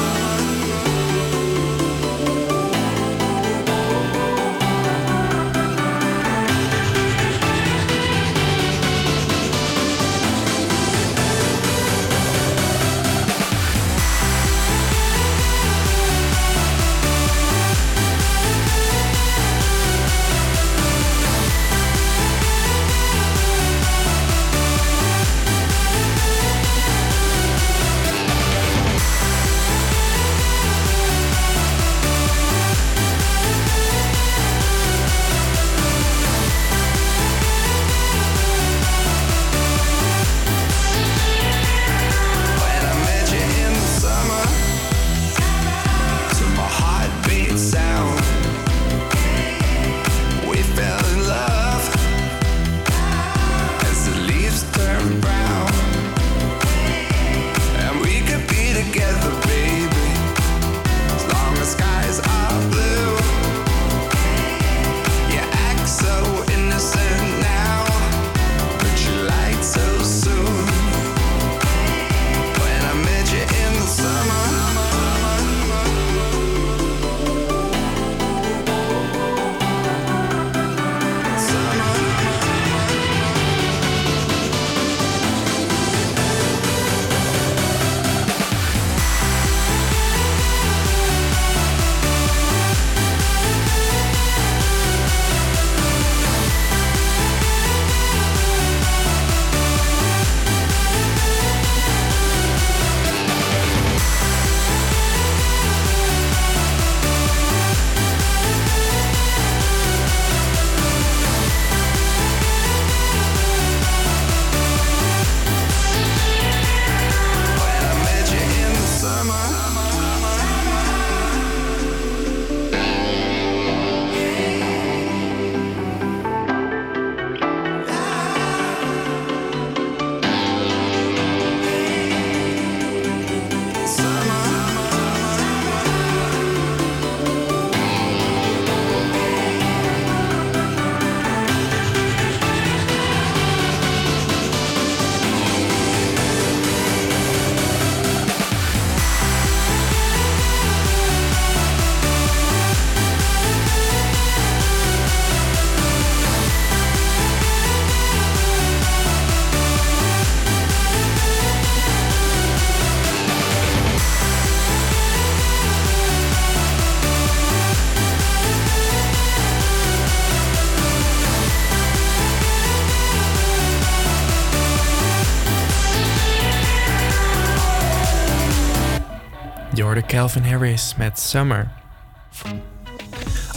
[180.26, 181.72] Calvin Harris met Summer.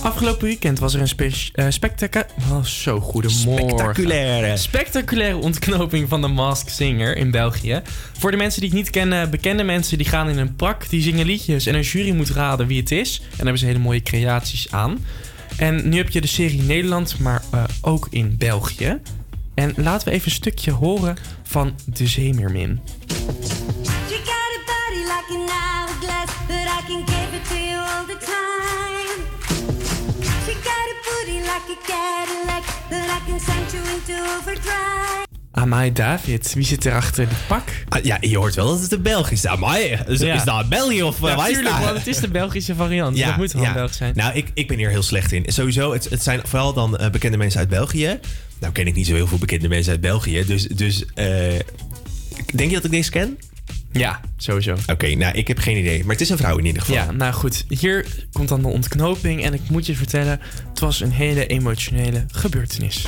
[0.02, 3.68] Afgelopen weekend was er een spe- eh, spectaca- Oh, zo goedemorgen.
[3.68, 4.56] Spectaculaire.
[4.56, 7.80] Spectaculaire ontknoping van de Mask Singer in België.
[8.18, 11.02] Voor de mensen die het niet kennen, bekende mensen die gaan in een pak, die
[11.02, 13.18] zingen liedjes en een jury moet raden wie het is.
[13.20, 15.04] En daar hebben ze hele mooie creaties aan.
[15.56, 18.98] En nu heb je de serie Nederland, maar eh, ook in België.
[19.54, 22.80] En laten we even een stukje horen van De Zeemeermin.
[35.52, 37.62] Amai David, wie zit er achter het pak?
[37.88, 39.46] Ah, ja, je hoort wel dat het een Belg is.
[39.46, 40.34] Amai, is, Ja.
[40.34, 41.84] is dat België of uh, Ja, waar is tuurlijk, dat?
[41.84, 43.18] want het is de Belgische variant.
[43.18, 44.12] dat moet wel Belgisch zijn.
[44.16, 45.44] Nou, ik, ik ben hier heel slecht in.
[45.46, 48.18] Sowieso, het, het zijn vooral dan eh, bekende mensen uit België.
[48.60, 50.44] Nou ken ik niet zo heel veel bekende mensen uit België.
[50.46, 51.26] Dus, dus eh,
[52.54, 53.38] denk je dat ik deze ken?
[53.92, 54.76] Ja, sowieso.
[54.86, 56.00] Oké, nou, ik heb geen idee.
[56.00, 56.96] Maar het is een vrouw in ieder geval.
[56.96, 57.64] Ja, nou goed.
[57.68, 59.44] Hier komt dan de ontknoping.
[59.44, 63.06] En ik moet je vertellen, het was een hele emotionele gebeurtenis.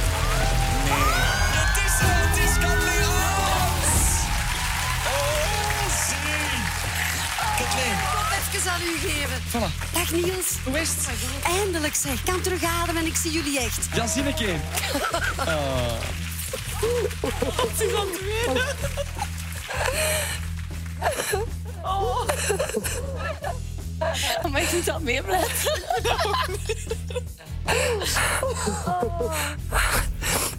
[8.61, 9.73] even aan u geven.
[9.93, 10.57] Dag Niels.
[10.65, 11.09] Hoe is het?
[11.43, 12.13] Eindelijk zeg.
[12.13, 13.89] Ik kan terugademen en ik zie jullie echt.
[13.95, 14.61] Ja, zie ik een.
[17.21, 18.77] Wat is aan het
[21.83, 22.29] Oh.
[24.53, 24.69] Maar ik
[25.03, 25.83] meer blijven.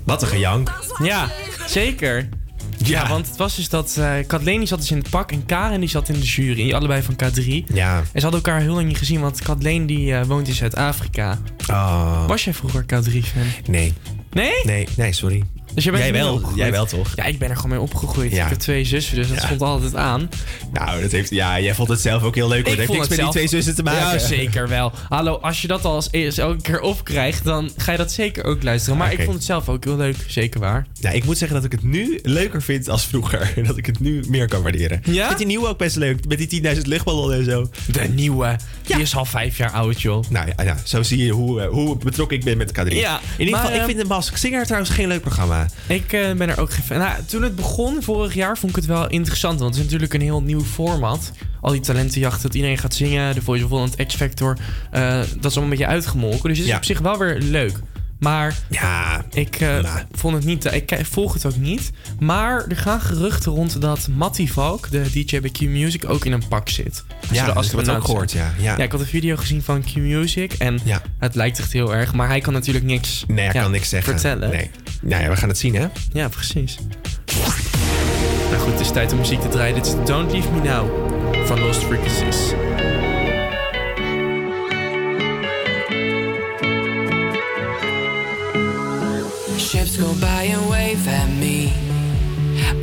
[0.03, 0.71] Wat een gejank.
[1.03, 1.29] Ja,
[1.65, 2.29] zeker.
[2.77, 5.45] Ja, want het was dus dat eh Kathleen die zat dus in het pak en
[5.45, 6.73] Karen die zat in de jury.
[6.73, 7.63] Allebei van K3.
[7.73, 7.97] Ja.
[7.97, 11.37] En ze hadden elkaar heel lang niet gezien, want Kathleen die eh, woont in Zuid-Afrika.
[11.69, 12.27] Oh.
[12.27, 13.45] Was jij vroeger K3-fan?
[13.65, 13.93] Nee.
[14.31, 14.53] Nee?
[14.63, 15.43] Nee, nee, sorry.
[15.73, 17.11] Dus jij, bent Jij mee wel, jij wel toch?
[17.15, 18.31] Ja, ik ben er gewoon mee opgegroeid.
[18.31, 18.43] Ja.
[18.43, 19.45] Ik heb twee zussen, dus dat Ja.
[19.45, 20.29] stond altijd aan.
[20.73, 22.67] Nou, dat heeft, ja, jij vond het zelf ook heel leuk.
[22.67, 22.75] hoor.
[22.75, 23.99] Dat heeft niks met die twee zussen te maken.
[23.99, 24.91] Ja, zeker wel.
[25.09, 28.63] Hallo, als je dat al eerst elke keer opkrijgt, dan ga je dat zeker ook
[28.63, 28.97] luisteren.
[28.97, 29.15] Maar Oké.
[29.17, 30.87] ik vond het zelf ook heel leuk, zeker waar.
[30.93, 33.53] Ja, ik moet zeggen dat ik het nu leuker vind als vroeger.
[33.71, 35.01] Dat ik het nu meer kan waarderen.
[35.05, 35.21] Ja?
[35.21, 36.27] Ik vind die nieuwe ook best leuk.
[36.27, 37.69] Met die 10.000 luchtballonnen en zo.
[37.91, 38.55] De nieuwe.
[38.85, 40.23] Die is al vijf jaar oud, joh.
[40.29, 42.93] Nou ja, zo zie je hoe, eh, hoe betrokken ik ben met K3.
[42.95, 45.60] Ja, In ieder geval, ik vind de Mask Singer trouwens geen leuk programma.
[45.87, 46.97] Ik eh, ben er ook geen fan.
[46.97, 49.59] Nou, toen het begon, vorig jaar, vond ik het wel interessant.
[49.59, 51.31] Want het is natuurlijk een heel nieuw format.
[51.61, 53.35] Al die talentenjachten, dat iedereen gaat zingen.
[53.35, 54.57] De Voice of Holland, X-Factor.
[54.91, 56.49] eh, dat is allemaal een beetje uitgemolken.
[56.49, 56.77] Dus het is Ja.
[56.77, 57.79] op zich wel weer leuk.
[58.21, 60.65] Maar ja, ik eh, vond het niet...
[60.73, 61.91] Ik k- volg het ook niet.
[62.19, 66.47] Maar er gaan geruchten rond dat Matty Valk, de DJ bij Q-Music, ook in een
[66.47, 67.03] pak zit.
[67.31, 68.53] Ja, Zoals dat heb ik we ook gehoord, ja.
[68.57, 68.77] Ja.
[68.77, 70.53] ja, ik had een video gezien van Q-Music.
[70.53, 70.79] En
[71.19, 72.13] het lijkt echt heel erg.
[72.13, 74.11] Maar hij kan natuurlijk niks Nee, hij ja, kan niks zeggen.
[74.13, 74.49] vertellen.
[74.49, 74.69] Nee.
[75.01, 75.87] Nou ja, we gaan het zien, hè?
[76.13, 76.77] Ja, precies.
[78.49, 79.75] Nou goed, het is tijd om muziek te draaien.
[79.75, 80.89] Dit is Don't Leave Me Now
[81.47, 82.53] van Lost Frequencies.
[89.71, 91.71] Ships go by and wave at me.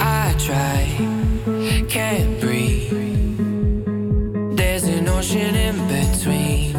[0.00, 3.36] I try, can't breathe.
[4.56, 6.74] There's an ocean in between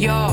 [0.00, 0.31] your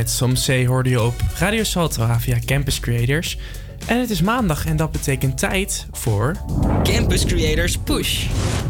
[0.00, 3.38] met Some Say hoorde je op Radio Salto via Campus Creators.
[3.86, 6.36] En het is maandag en dat betekent tijd voor...
[6.82, 8.24] Campus Creators Push.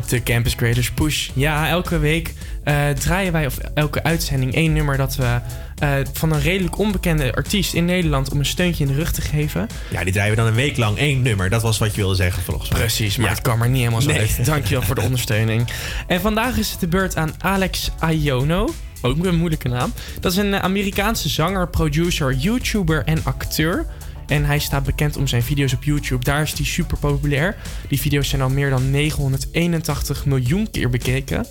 [0.08, 1.30] De Campus Creators Push.
[1.34, 2.34] Ja, elke week
[2.64, 5.38] eh, draaien wij, of elke uitzending, één nummer dat we
[5.78, 9.20] eh, van een redelijk onbekende artiest in Nederland om een steuntje in de rug te
[9.20, 9.68] geven.
[9.90, 11.50] Ja, die draaien we dan een week lang één nummer.
[11.50, 12.78] Dat was wat je wilde zeggen volgens mij.
[12.80, 14.18] Precies, maar het kwam er niet helemaal zo Nee.
[14.18, 14.44] uit.
[14.44, 15.68] Dankjewel voor de ondersteuning.
[16.06, 18.68] En vandaag is het de beurt aan Alex Iono.
[19.02, 19.92] Ook een moeilijke naam.
[20.20, 23.86] Dat is een eh, Amerikaanse zanger, producer, YouTuber en acteur.
[24.26, 26.24] En hij staat bekend om zijn video's op YouTube.
[26.24, 27.56] Daar is hij super populair.
[27.88, 31.46] Die video's zijn al meer dan 981 miljoen keer bekeken.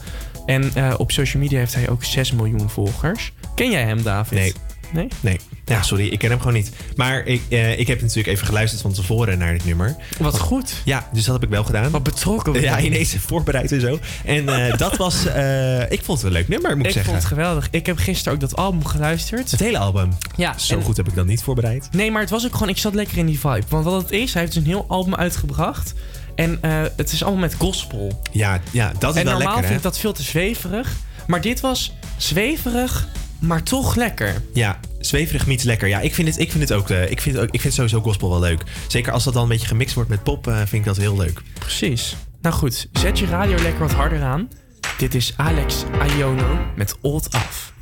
[0.46, 3.34] En eh, op social media heeft hij ook 6 miljoen volgers.
[3.56, 4.40] Ken jij hem, David?
[4.40, 4.54] Nee.
[4.94, 5.08] Nee?
[5.20, 5.40] Nee.
[5.66, 6.72] Ja, sorry, ik ken hem gewoon niet.
[6.96, 9.96] Maar ik, eh, ik heb natuurlijk even geluisterd van tevoren naar dit nummer.
[10.20, 10.74] Wat goed.
[10.86, 11.92] Ja, dus dat heb ik wel gedaan.
[11.92, 12.62] Wat betrokken.
[12.62, 14.00] Ja, ineens voorbereid en zo.
[14.26, 15.26] En eh, dat was...
[15.26, 17.12] eh, ik vond het een leuk nummer, moet ik, Ik zeggen.
[17.12, 17.68] vond het geweldig.
[17.72, 19.52] Ik heb gisteren ook dat album geluisterd.
[19.52, 20.10] Het hele album.
[20.36, 21.88] Ja, Zo en- goed heb ik dat niet voorbereid.
[21.92, 22.70] Nee, maar het was ook gewoon...
[22.70, 23.64] Ik zat lekker in die vibe.
[23.70, 25.94] Want wat het is, hij heeft dus een heel album uitgebracht.
[26.36, 28.22] En eh, het is allemaal met gospel.
[28.32, 29.76] Ja, ja dat is en wel normaal lekker, vind hè?
[29.76, 30.92] ik dat veel te zweverig.
[31.28, 33.08] Maar dit was zweverig,
[33.40, 34.42] maar toch lekker.
[34.54, 35.88] Ja, zweverig meets lekker.
[35.88, 37.74] Ja, ik vind het, ik vind het ook, eh, ik vind het ook, ik vind
[37.74, 38.64] sowieso gospel wel leuk.
[38.88, 41.18] Zeker als dat dan een beetje gemixt wordt met pop, eh, vind ik dat heel
[41.18, 41.42] leuk.
[41.60, 42.16] Precies.
[42.42, 44.50] Nou goed, zet je radio lekker wat harder aan.
[44.98, 45.84] Dit is Alex
[46.18, 47.74] Iono met Old Af.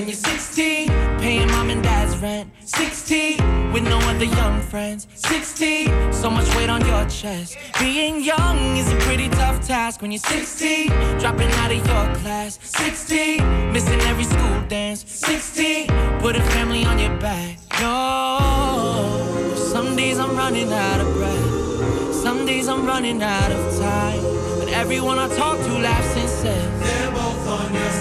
[0.00, 0.88] When you're 16.
[1.20, 2.50] Paying mom and dad's rent.
[2.64, 5.06] 16 with no other young friends.
[5.14, 7.58] 16, so much weight on your chest.
[7.78, 10.88] Being young is a pretty tough task when you're 16.
[11.20, 12.58] Dropping out of your class.
[12.62, 15.04] 16, missing every school dance.
[15.06, 15.88] 16,
[16.20, 17.58] put a family on your back.
[17.80, 22.14] No, some days I'm running out of breath.
[22.14, 24.22] Some days I'm running out of time.
[24.58, 27.99] But everyone I talk to laughs and says they're both on your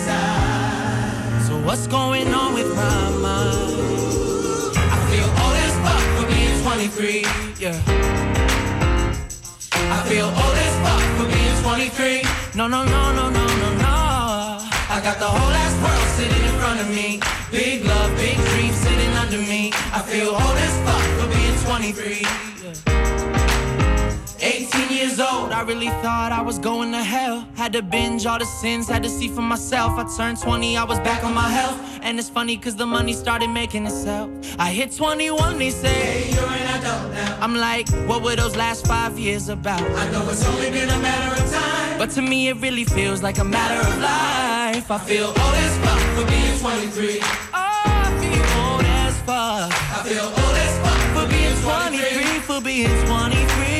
[1.69, 3.77] what's going on with my mind?
[4.89, 7.21] I feel old as fuck for being 23.
[7.63, 7.77] Yeah.
[9.95, 12.23] I feel old as fuck for being 23.
[12.55, 13.95] No, no, no, no, no, no, no.
[14.95, 17.19] I got the whole ass world sitting in front of me.
[17.51, 19.71] Big love, big dreams sitting under me.
[19.93, 22.25] I feel old as fuck for being 23.
[22.65, 23.48] Yeah.
[24.49, 27.47] 18 years old, I really thought I was going to hell.
[27.55, 29.91] Had to binge all the sins, had to see for myself.
[29.91, 31.79] I turned 20, I was back on my health.
[32.01, 34.29] And it's funny cause the money started making itself.
[34.57, 37.37] I hit 21, they say, hey, you're an adult now.
[37.41, 39.81] I'm like, what were those last five years about?
[39.81, 41.99] I know it's only been a matter of time.
[41.99, 44.89] But to me, it really feels like a matter of life.
[44.89, 47.19] I feel old as fuck for being 23.
[47.21, 49.69] Oh, I feel old as fuck.
[49.69, 52.39] I feel old as fuck for being 23.
[52.49, 53.78] For being 23,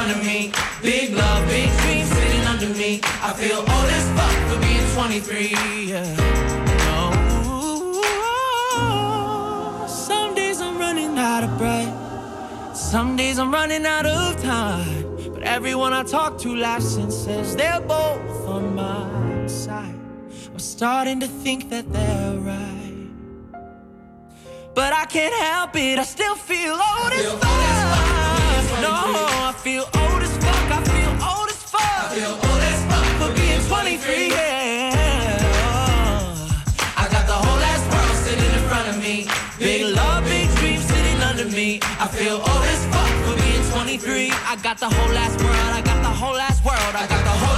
[0.00, 0.50] front of me.
[0.82, 3.00] Big love, big dreams sitting under me.
[3.22, 5.54] I feel old as fuck for being 23,
[5.92, 6.16] yeah.
[6.86, 7.00] No.
[9.86, 11.94] Some days I'm running out of breath.
[12.74, 15.04] Some days I'm running out of time,
[15.34, 20.00] but everyone I talk to laughs and says they're both on my side.
[20.52, 23.06] I'm starting to think that they're right,
[24.74, 25.98] but I can't help it.
[25.98, 28.19] I still feel old as fuck.
[28.80, 30.70] No, I feel old as fuck.
[30.72, 31.82] I feel old as fuck.
[31.82, 34.28] I feel old as fuck for being 23.
[34.28, 34.96] Yeah.
[36.96, 39.26] I got the whole ass world sitting in front of me.
[39.58, 41.80] Big love, big dreams sitting under me.
[42.00, 44.32] I feel old as fuck for being 23.
[44.32, 45.72] I got the whole ass world.
[45.76, 46.94] I got the whole ass world.
[46.96, 47.49] I got the whole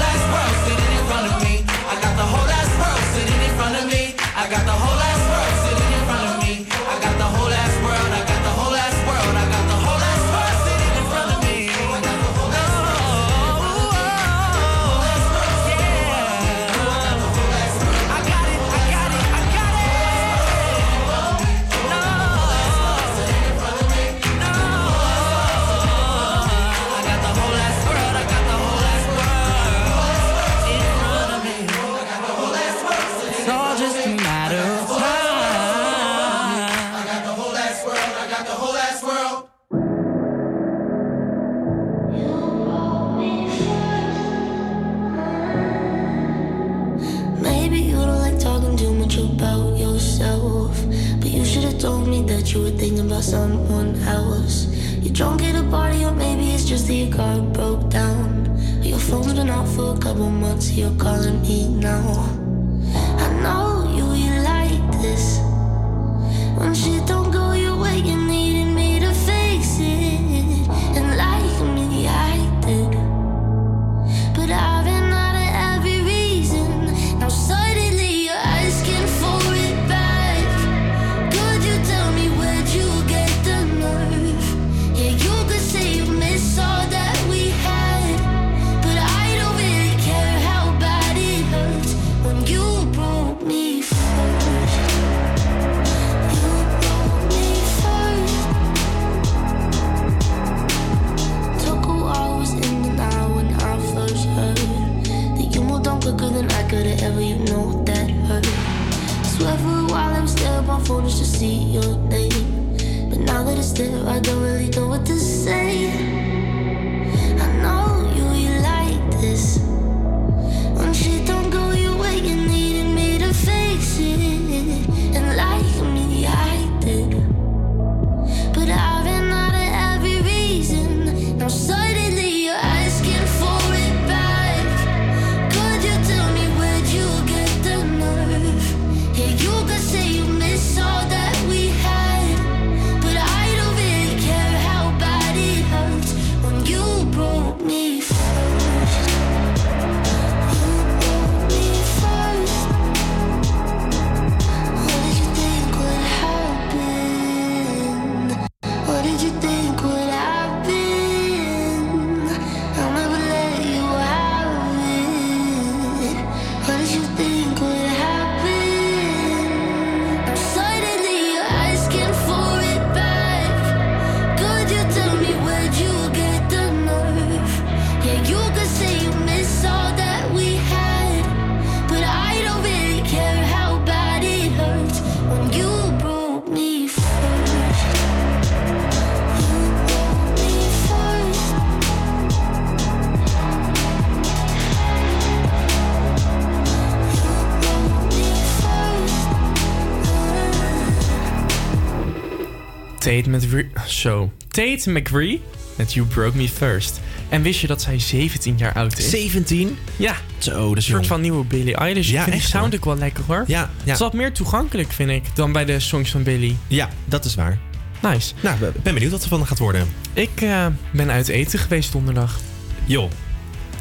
[203.20, 204.32] Tate Zo.
[204.48, 205.40] Tate McRee
[205.74, 207.00] met You Broke Me First.
[207.28, 209.10] En wist je dat zij 17 jaar oud is?
[209.10, 209.78] 17?
[209.96, 210.16] Ja.
[210.38, 212.10] Zo, dat is Een soort van nieuwe Billie Eilish.
[212.10, 213.44] Ja, ik vind echt, die sound ook wel lekker hoor.
[213.46, 213.68] Ja, ja.
[213.78, 216.56] Het is wat meer toegankelijk vind ik dan bij de songs van Billie.
[216.68, 217.58] Ja, dat is waar.
[218.02, 218.34] Nice.
[218.40, 219.88] Nou, ik ben benieuwd wat er van gaat worden.
[220.12, 222.40] Ik eh, ben uit eten geweest donderdag.
[222.84, 223.10] Joh.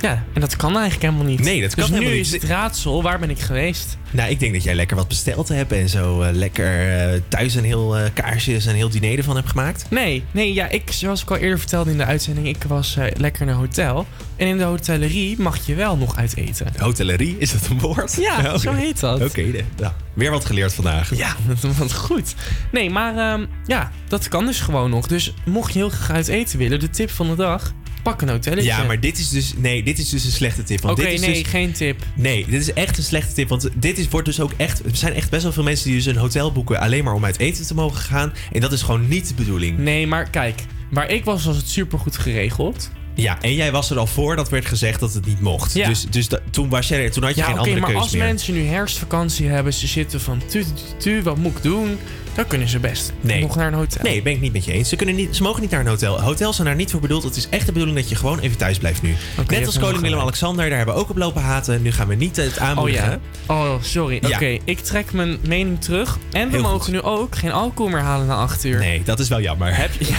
[0.02, 1.40] Ja, en dat kan eigenlijk helemaal niet.
[1.40, 2.26] Nee, dat kan dus helemaal nu niet.
[2.26, 3.98] is het raadsel, waar ben ik geweest?
[4.12, 7.56] Nou, ik denk dat jij lekker wat besteld hebt en zo eh, lekker eh, thuis
[7.56, 9.86] een heel eh, kaarsjes en een heel diner ervan hebt gemaakt.
[9.90, 13.46] Nee, nee, ja, ik, zoals ik al eerder vertelde in de uitzending, ik was lekker
[13.46, 14.06] naar een hotel.
[14.36, 16.68] En in de hotellerie mag je wel nog uit eten.
[16.78, 18.16] Hotellerie, is dat een woord?
[18.20, 18.58] Ja, oké.
[18.60, 19.22] zo heet dat.
[19.22, 21.16] Oké, de- nou, weer wat geleerd vandaag.
[21.16, 21.36] Ja,
[21.78, 22.36] wat goed.
[22.72, 25.08] Nee, maar ehm, ja, dat kan dus gewoon nog.
[25.08, 28.30] Dus mocht je heel graag uit eten willen, de tip van de dag, pak een
[28.30, 28.70] hotelletje.
[28.70, 30.86] Ja, maar dit is dus, nee, dit is dus een slechte tip.
[30.86, 32.04] Oké, nee, dus- geen tip.
[32.16, 33.50] Nee, dit is echt een slechte tip.
[33.50, 34.80] Want dit is, wordt dus ook echt.
[34.86, 37.26] Er zijn echt best wel veel mensen die dus een hotel boeken alleen maar om
[37.26, 38.34] uit eten te mogen gaan.
[38.52, 39.78] En dat is gewoon niet de bedoeling.
[39.78, 40.62] Nee, maar kijk,
[40.92, 42.92] Waar ik was, was het supergoed geregeld.
[43.16, 45.74] Ja, en jij was er al voor dat werd gezegd dat het niet mocht.
[45.74, 45.88] Ja.
[45.88, 48.02] Dus, dus da- toen, was jij toen had je Ja, geen oké, andere maar keus
[48.02, 48.24] als meer.
[48.24, 51.98] mensen nu herfstvakantie hebben, ze zitten van tu, tu, tu, wat moet ik doen?
[52.36, 53.42] Dan kunnen ze best Nee.
[53.42, 54.04] nog naar een hotel.
[54.04, 54.90] Nee, ben ik niet met je eens.
[54.90, 56.22] Ze, kunnen niet, ze mogen niet naar een hotel.
[56.22, 57.24] Hotels zijn daar niet voor bedoeld.
[57.24, 59.16] Het is echt de bedoeling dat je gewoon even thuis blijft nu.
[59.48, 60.02] Net als koning.
[60.02, 61.82] Willem-Alexander, daar hebben we ook op lopen haten.
[61.82, 63.22] Nu gaan we niet het Oh aanmoedigen.
[63.48, 63.54] ja.
[63.54, 64.20] Oh, sorry.
[64.22, 64.28] Ja.
[64.36, 66.18] Oké, ik trek mijn mening terug.
[66.32, 66.94] En we Heel mogen goed.
[66.94, 68.80] nu ook geen alcohol meer halen na 8 uur.
[68.80, 69.76] Nee, dat is wel jammer.
[69.76, 70.06] Heb je...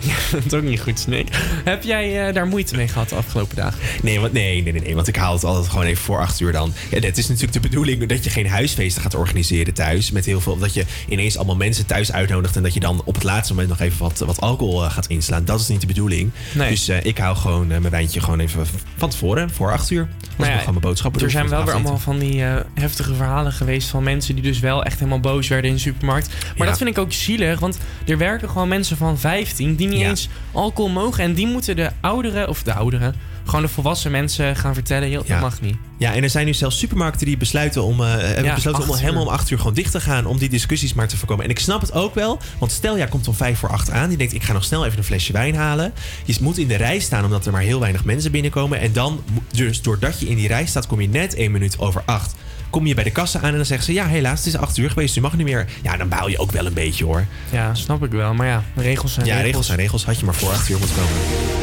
[0.00, 1.28] Ja, dat is ook niet goed, Snik.
[1.64, 3.78] Heb jij eh, daar moeite mee gehad de afgelopen dagen?
[4.02, 6.40] Nee, want, nee, nee, nee, nee, want ik haal het altijd gewoon even voor acht
[6.40, 6.72] uur dan.
[6.90, 10.10] Ja, het is natuurlijk de bedoeling dat je geen huisfeesten gaat organiseren thuis.
[10.10, 12.56] Met heel veel, dat je ineens allemaal mensen thuis uitnodigt.
[12.56, 15.06] En dat je dan op het laatste moment nog even wat, wat alcohol eh, gaat
[15.06, 15.44] inslaan.
[15.44, 16.30] Dat is niet de bedoeling.
[16.54, 16.70] Nee.
[16.70, 18.66] Dus eh, ik hou gewoon eh, mijn wijntje gewoon even
[18.96, 20.08] van tevoren, voor acht uur.
[20.36, 22.42] Nou ja, mijn boodschappen Er zijn wel weer allemaal van die
[22.74, 26.28] heftige verhalen geweest van mensen die dus wel echt helemaal boos werden in de supermarkt.
[26.28, 26.64] Maar Ja.
[26.64, 30.08] dat vind ik ook zielig, want er werken gewoon mensen van 15 die niet Ja.
[30.08, 31.24] eens alcohol mogen.
[31.24, 33.14] En die moeten de ouderen, of de ouderen,
[33.44, 35.32] gewoon de volwassen mensen gaan vertellen, joh, Ja.
[35.32, 35.76] dat mag niet.
[35.98, 38.96] Ja, en er zijn nu zelfs supermarkten die besluiten om, eh, hebben Ja, besloten om
[38.96, 40.26] helemaal om acht uur gewoon dicht te gaan.
[40.26, 41.44] Om die discussies maar te voorkomen.
[41.44, 42.38] En ik snap het ook wel.
[42.58, 44.08] Want stel, jij komt om vijf voor acht aan.
[44.08, 45.92] Die denkt, ik ga nog snel even een flesje wijn halen.
[46.24, 48.80] Je moet in de rij staan omdat er maar heel weinig mensen binnenkomen.
[48.80, 49.22] En dan,
[49.52, 52.34] dus doordat je in die rij staat, kom je net één minuut over acht.
[52.70, 53.92] Kom je bij de kassa aan en dan zeggen ze...
[53.92, 55.66] ja, helaas, het is acht uur geweest, u mag niet meer.
[55.82, 57.24] Ja, dan baal je ook wel een beetje, hoor.
[57.50, 58.34] Ja, snap ik wel.
[58.34, 59.46] Maar ja, regels zijn Ja, regels.
[59.50, 60.04] regels zijn regels.
[60.04, 61.12] Had je maar voor acht uur moeten komen.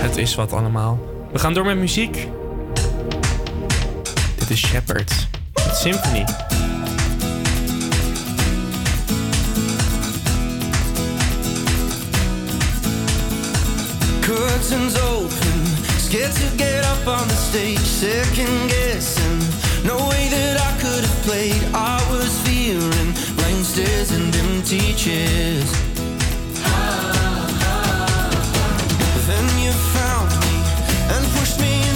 [0.01, 0.99] Het is wat allemaal.
[1.31, 2.27] We gaan door met muziek.
[4.37, 5.27] Dit is Shepard.
[5.73, 6.25] Symphony.
[14.21, 15.61] Curtains open,
[15.97, 19.41] scared to get up on the stage, second guessing.
[19.83, 21.63] No way that I could have played.
[21.73, 25.71] I was fearing blank stares and empty chairs.
[29.27, 29.71] Then you
[31.11, 31.90] and pushed me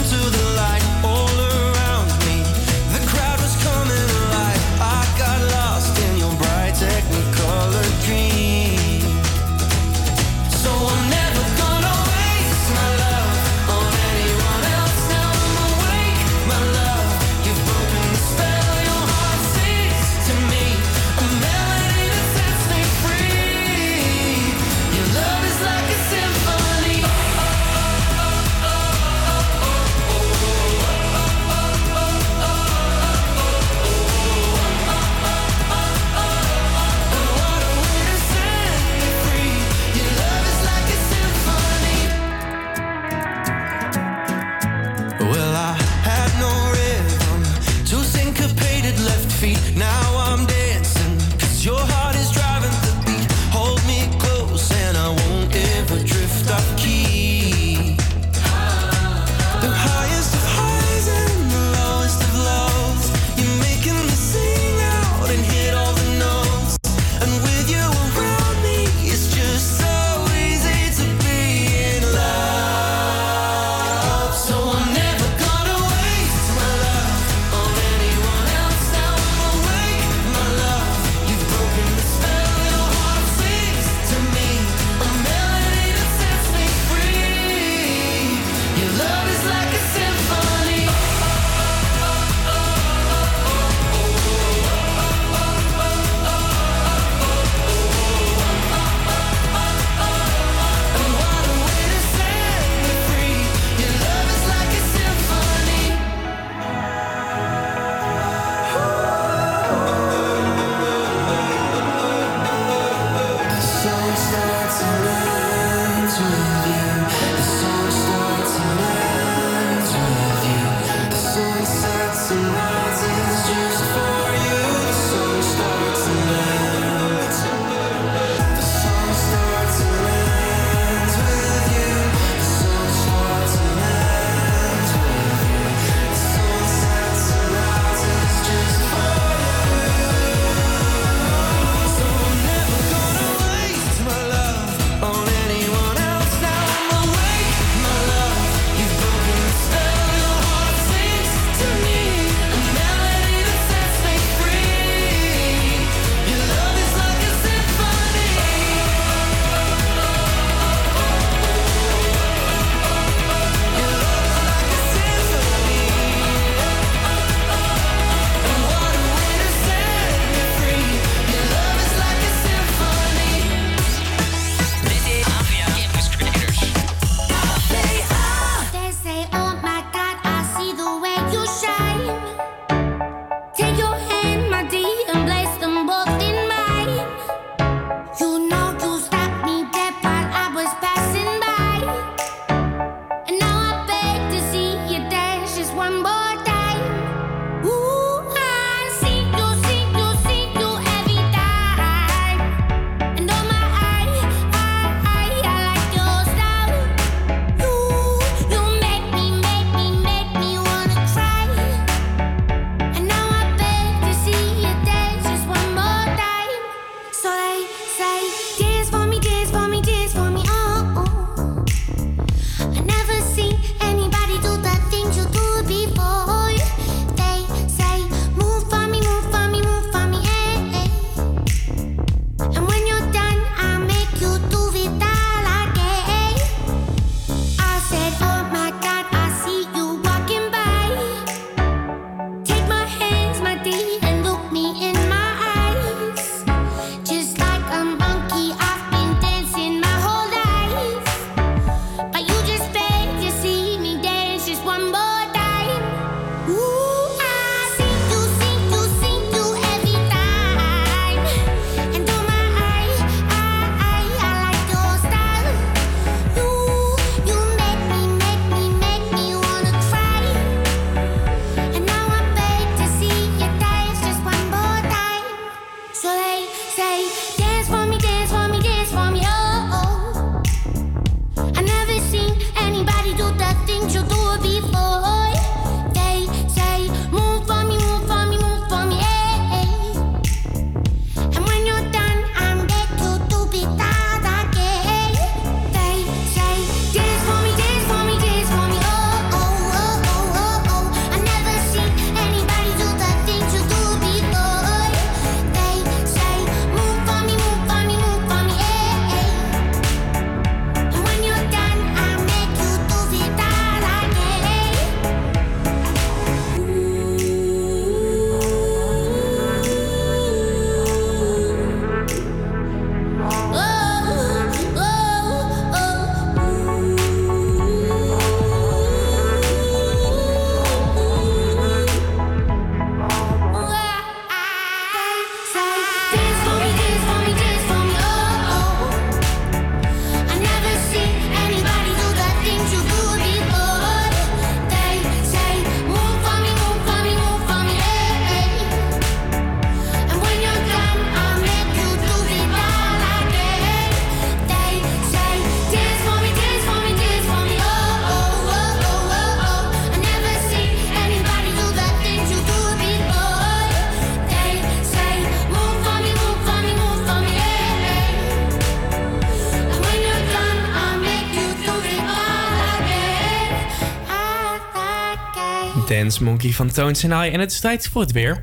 [376.20, 377.08] Monkey van Tones I.
[377.08, 378.40] En het is tijd voor het weer.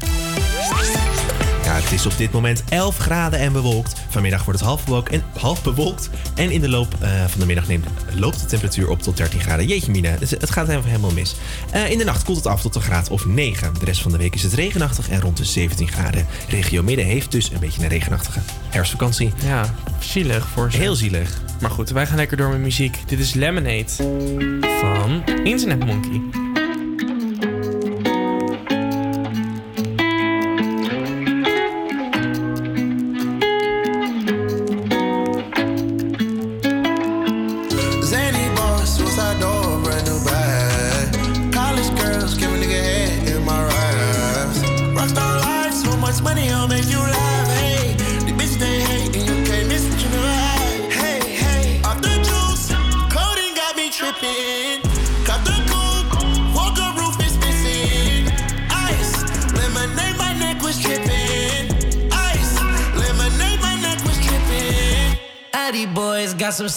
[1.64, 4.00] Ja, het is op dit moment 11 graden en bewolkt.
[4.08, 6.10] Vanmiddag wordt het half bewolkt en, half bewolkt.
[6.34, 9.40] en in de loop eh, van de middag neemt, loopt de temperatuur op tot 13
[9.40, 9.66] graden.
[9.66, 11.34] Jeetje mina, dus het gaat even helemaal mis.
[11.70, 13.74] Eh, in de nacht koelt het af tot een graad of 9.
[13.78, 16.26] De rest van de week is het regenachtig en rond de 17 graden.
[16.48, 19.32] Regio Midden heeft dus een beetje een regenachtige herfstvakantie.
[19.44, 20.78] Ja, zielig voor ze.
[20.78, 21.40] Heel zielig.
[21.60, 22.98] Maar goed, wij gaan lekker door met muziek.
[23.06, 23.92] Dit is Lemonade
[24.80, 26.41] van Internet Monkey.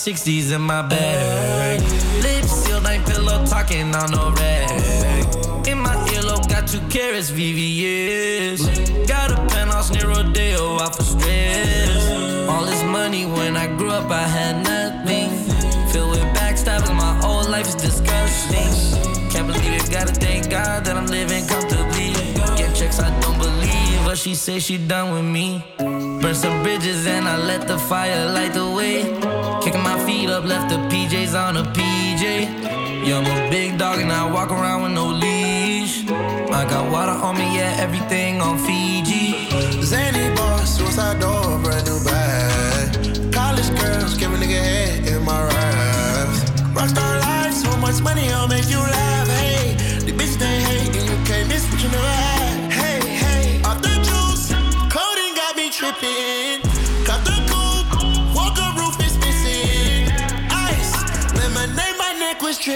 [0.05, 1.81] 60s in my bag.
[2.21, 4.69] Lips sealed, ain't pillow talking on no rag.
[5.67, 9.07] In my earlobe, got two carrots, VVS.
[9.07, 12.47] Got a penthouse near Rodeo, out for stress.
[12.47, 15.31] All this money when I grew up, I had nothing.
[15.91, 19.31] Filled with backstabbing, my whole life is disgusting.
[19.31, 22.13] Can't believe it, gotta thank God that I'm living comfortably.
[22.55, 25.65] Get checks, I don't believe, but she say she done with me.
[26.25, 29.03] Burn some bridges and I let the fire light the way.
[29.61, 32.49] Kicking my feet up, left the PJs on a PJ.
[33.05, 36.03] Yeah, I'm a big dog and I walk around with no leash.
[36.09, 39.51] I got water on me, yeah, everything on Fiji.
[39.83, 41.44] Zany boss, suicide door,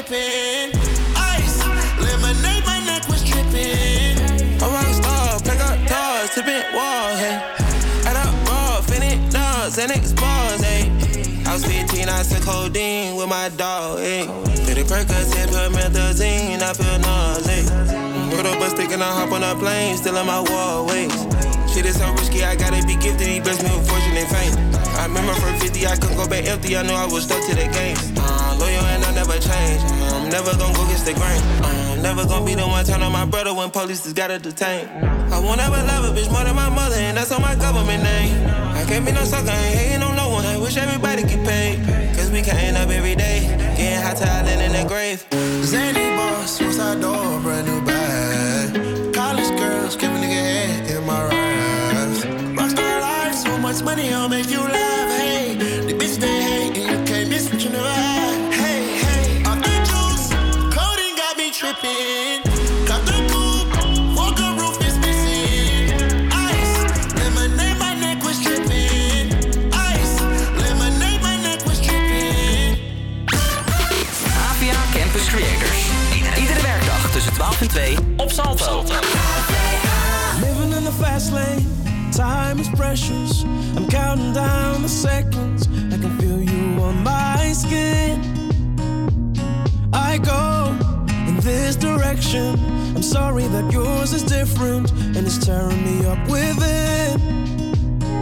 [0.04, 0.72] tripping.
[1.16, 1.60] Ice,
[2.00, 4.16] lemonade, my neck was tripping.
[4.62, 7.36] A rock star, pick up doors, tipping walls, hey.
[8.06, 10.92] Add up raw, finish nuts, and expose, hey.
[11.46, 14.26] I was 15, I took codeine with my dog, hey.
[14.66, 17.70] Did a Percocet, put methazine, I feel nauseous.
[18.36, 21.12] Put up a stick and I hop on a plane, still in my wall, ways.
[21.74, 24.56] Shit is so risky, I gotta be gifted, he blessed me with fortune and fame.
[24.96, 27.56] I remember from 50, I couldn't go back empty, I knew I was stuck to
[27.56, 28.39] the game.
[28.60, 29.82] Loyal and I never change,
[30.14, 31.42] I'm never gonna go against the grain.
[31.64, 34.88] I'm never gonna be the one turn on my brother when police just gotta detain.
[35.32, 38.04] I won't ever love a bitch more than my mother, and that's on my government
[38.04, 38.36] name.
[38.80, 41.80] I can't be no sucker, ain't hating on no one, I wish everybody get paid.
[42.16, 45.26] Cause we can't up every day, getting hot talent in the grave.
[45.64, 49.14] Zany boss, suicide door, brand new bag.
[49.14, 52.26] College girls, give a nigga head in my raps.
[52.58, 54.59] Rockstar life, so much money, I'll make you
[78.40, 78.84] Salto.
[80.40, 81.68] Living in the fast lane,
[82.14, 83.44] time is precious.
[83.76, 85.68] I'm counting down the seconds.
[85.94, 88.16] I can feel you on my skin.
[89.92, 90.74] I go
[91.28, 92.56] in this direction.
[92.96, 97.20] I'm sorry that yours is different and it's tearing me up within.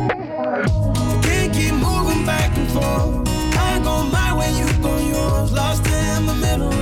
[0.10, 3.30] I can't keep moving back and forth.
[3.56, 5.52] I go my way, you go yours.
[5.52, 6.74] Lost in the middle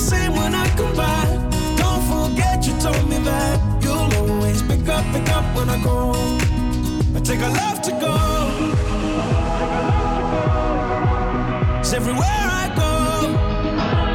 [0.00, 1.28] same when I come back?
[1.76, 6.14] Don't forget you told me that you'll always pick up, pick up when I go.
[7.16, 8.16] I take a love to go.
[11.76, 12.92] 'Cause everywhere I go,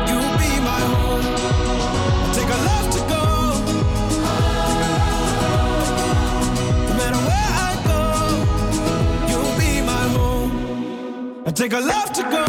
[0.10, 1.26] you'll be my home.
[2.26, 3.24] I take a love to go.
[6.88, 8.00] No matter where I go,
[9.30, 10.52] you'll be my home.
[11.48, 12.44] I take a love to go.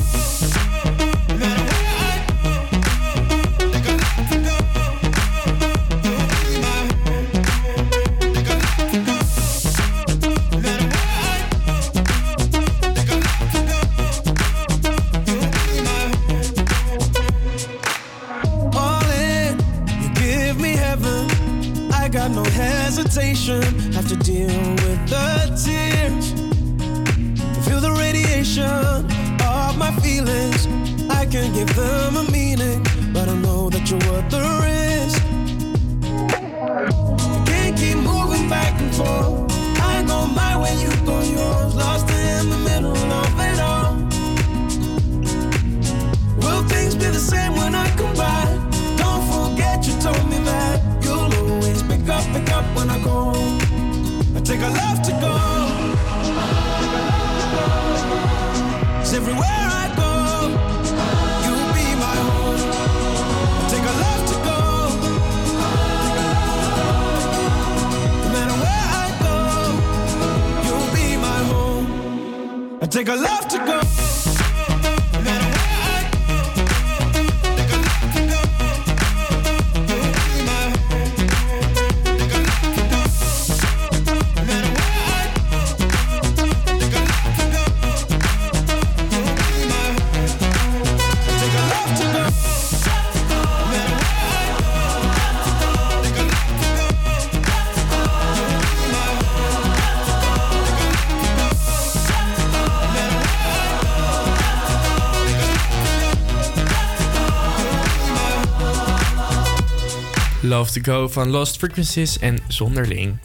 [110.47, 113.17] Love to Go van Lost Frequencies en Zonderling.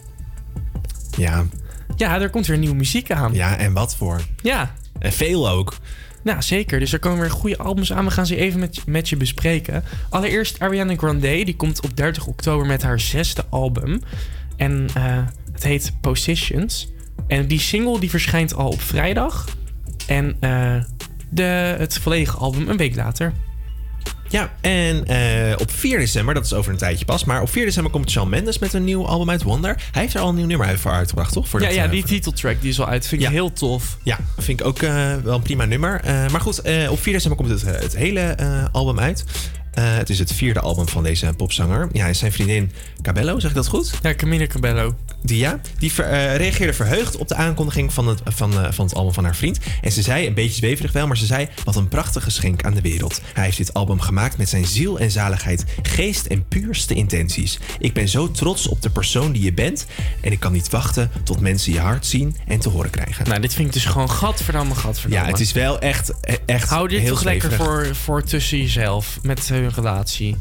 [1.16, 1.46] Ja.
[1.96, 3.34] Ja, er komt weer nieuwe muziek aan.
[3.34, 4.20] Ja, en wat voor?
[4.42, 4.74] Ja.
[4.98, 5.76] En veel ook.
[6.22, 6.78] Nou, zeker.
[6.78, 8.04] Dus er komen weer goede albums aan.
[8.04, 9.84] We gaan ze even met, met je bespreken.
[10.08, 11.44] Allereerst Ariana Grande.
[11.44, 14.00] Die komt op 30 oktober met haar zesde album.
[14.56, 15.18] En eh,
[15.52, 16.92] het heet Positions.
[17.26, 19.48] En die single die verschijnt al op vrijdag.
[20.06, 20.82] En eh,
[21.30, 23.32] de, het volledige album een week later.
[24.32, 27.64] Ja, en eh, op 4 december, dat is over een tijdje pas, maar op 4
[27.64, 29.76] december komt Shawn Mendes met een nieuw album uit Wonder.
[29.92, 31.48] Hij heeft er al een nieuw nummer uit voor uitgebracht, toch?
[31.48, 33.06] Voor ja, dat, ja, eh, die titeltrack die is al uit.
[33.06, 33.98] Vind ik heel tof.
[34.02, 36.00] Ja, vind ik ook eh, wel een prima nummer.
[36.04, 38.36] Maar goed, op 4 december komt het, het hele
[38.72, 39.24] album uit.
[39.80, 41.88] Het is het vierde album van deze popzanger.
[41.92, 42.72] Ja, zijn vriendin
[43.02, 43.98] Cabello, zeg ik dat goed?
[44.02, 44.96] Ja, Camila Cabello.
[45.22, 48.84] Die ja, die ver- eh, reageerde verheugd op de aankondiging van het, van, eh, van
[48.84, 49.58] het album van haar vriend.
[49.80, 51.48] En ze zei, een beetje zweverig wel, maar ze zei...
[51.64, 53.20] wat een prachtig geschenk aan de wereld.
[53.32, 57.58] Hij heeft dit album gemaakt met zijn ziel en zaligheid, geest en puurste intenties.
[57.78, 59.86] Ik ben zo trots op de persoon die je bent...
[60.20, 63.28] en ik kan niet wachten tot mensen je hart zien en te horen krijgen.
[63.28, 65.26] Nou, dit vind ik dus gewoon gadverdamme, gadverdamme.
[65.26, 66.12] Ja, het is wel echt,
[66.46, 70.36] echt Hou dit heel toch lekker voor, voor tussen jezelf met hun relatie.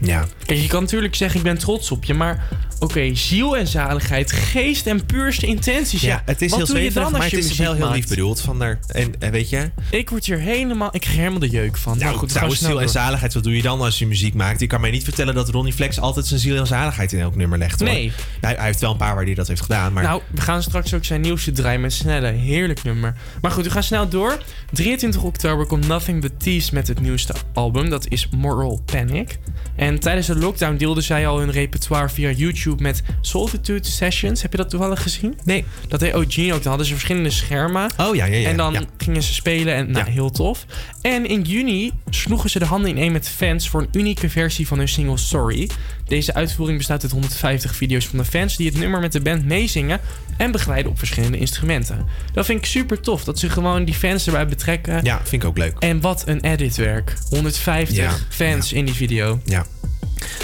[0.00, 0.26] Ja.
[0.46, 2.48] Kijk, je kan natuurlijk zeggen, ik ben trots op je, maar
[2.78, 6.00] oké, ziel en zaligheid, geest en puurste intenties.
[6.00, 7.90] Ja, Ja, het is Wat heel doe je dan als je het is wel heel
[7.90, 8.78] lief bedoeld van haar.
[8.86, 11.98] En eh, weet je, Ik word hier helemaal, ik krijg helemaal de jeuk van.
[11.98, 14.34] Nou, goed, we gaan trouwens, ziel en zaligheid, wat doe je dan als je muziek
[14.34, 14.60] maakt?
[14.60, 17.36] Je kan mij niet vertellen dat Ronnie Flex altijd zijn ziel en zaligheid in elk
[17.36, 17.80] nummer legt.
[17.80, 17.88] Hoor.
[17.88, 18.12] Nee.
[18.40, 20.02] Hij, hij heeft wel een paar waar hij dat heeft gedaan, maar...
[20.02, 22.32] Nou, we gaan straks ook zijn nieuwste draaien met Snelle.
[22.32, 23.14] Heerlijk nummer.
[23.40, 24.38] Maar goed, we gaan snel door.
[24.72, 27.90] 23 oktober komt Nothing But Thieves met het nieuwste album.
[27.90, 29.38] Dat is Moral Panic.
[29.76, 34.42] En tijdens de lockdown deelden zij al hun repertoire via YouTube met Solitude Sessions.
[34.42, 35.38] Heb je dat toevallig gezien?
[35.44, 35.64] Nee.
[35.88, 36.62] Dat deed OG ook.
[36.62, 37.90] Dan hadden ze verschillende schermen.
[38.00, 38.48] Oh ja, ja, ja.
[38.48, 38.82] En dan ja.
[38.96, 40.66] gingen ze spelen en nou, heel tof.
[41.02, 44.78] En in juni sloegen ze de handen ineen met fans voor een unieke versie van
[44.78, 45.70] hun single Sorry.
[46.06, 49.44] Deze uitvoering bestaat uit 150 video's van de fans die het nummer met de band
[49.44, 50.00] meezingen
[50.36, 52.04] en begeleiden op verschillende instrumenten.
[52.32, 55.04] Dat vind ik super tof, dat ze gewoon die fans erbij betrekken.
[55.04, 55.76] Ja, vind ik ook leuk.
[55.78, 57.16] En wat een editwerk.
[57.30, 59.40] 150 Ja, fans in die video.
[59.44, 59.66] Ja.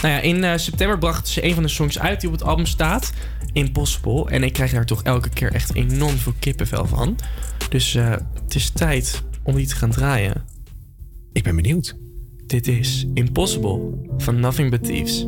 [0.03, 2.45] Nou ja, in eh, september brachten ze een van de songs uit die op het
[2.45, 3.13] album staat.
[3.53, 4.31] Impossible.
[4.31, 7.19] En ik krijg daar toch elke keer echt enorm veel kippenvel van.
[7.69, 8.11] Dus eh,
[8.45, 10.45] het is tijd om die te gaan draaien.
[11.33, 11.97] Ik ben benieuwd.
[12.47, 13.81] Dit is Impossible
[14.19, 15.27] van Nothing But Thieves.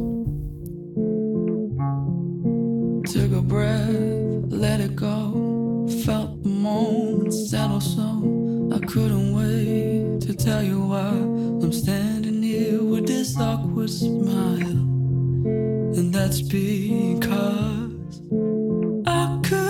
[3.07, 3.91] Took a breath,
[4.49, 5.87] let it go.
[6.05, 12.83] Felt the moment settle so I couldn't wait to tell you why I'm standing here
[12.83, 14.81] with this awkward smile.
[15.97, 18.23] And that's because
[19.07, 19.64] I could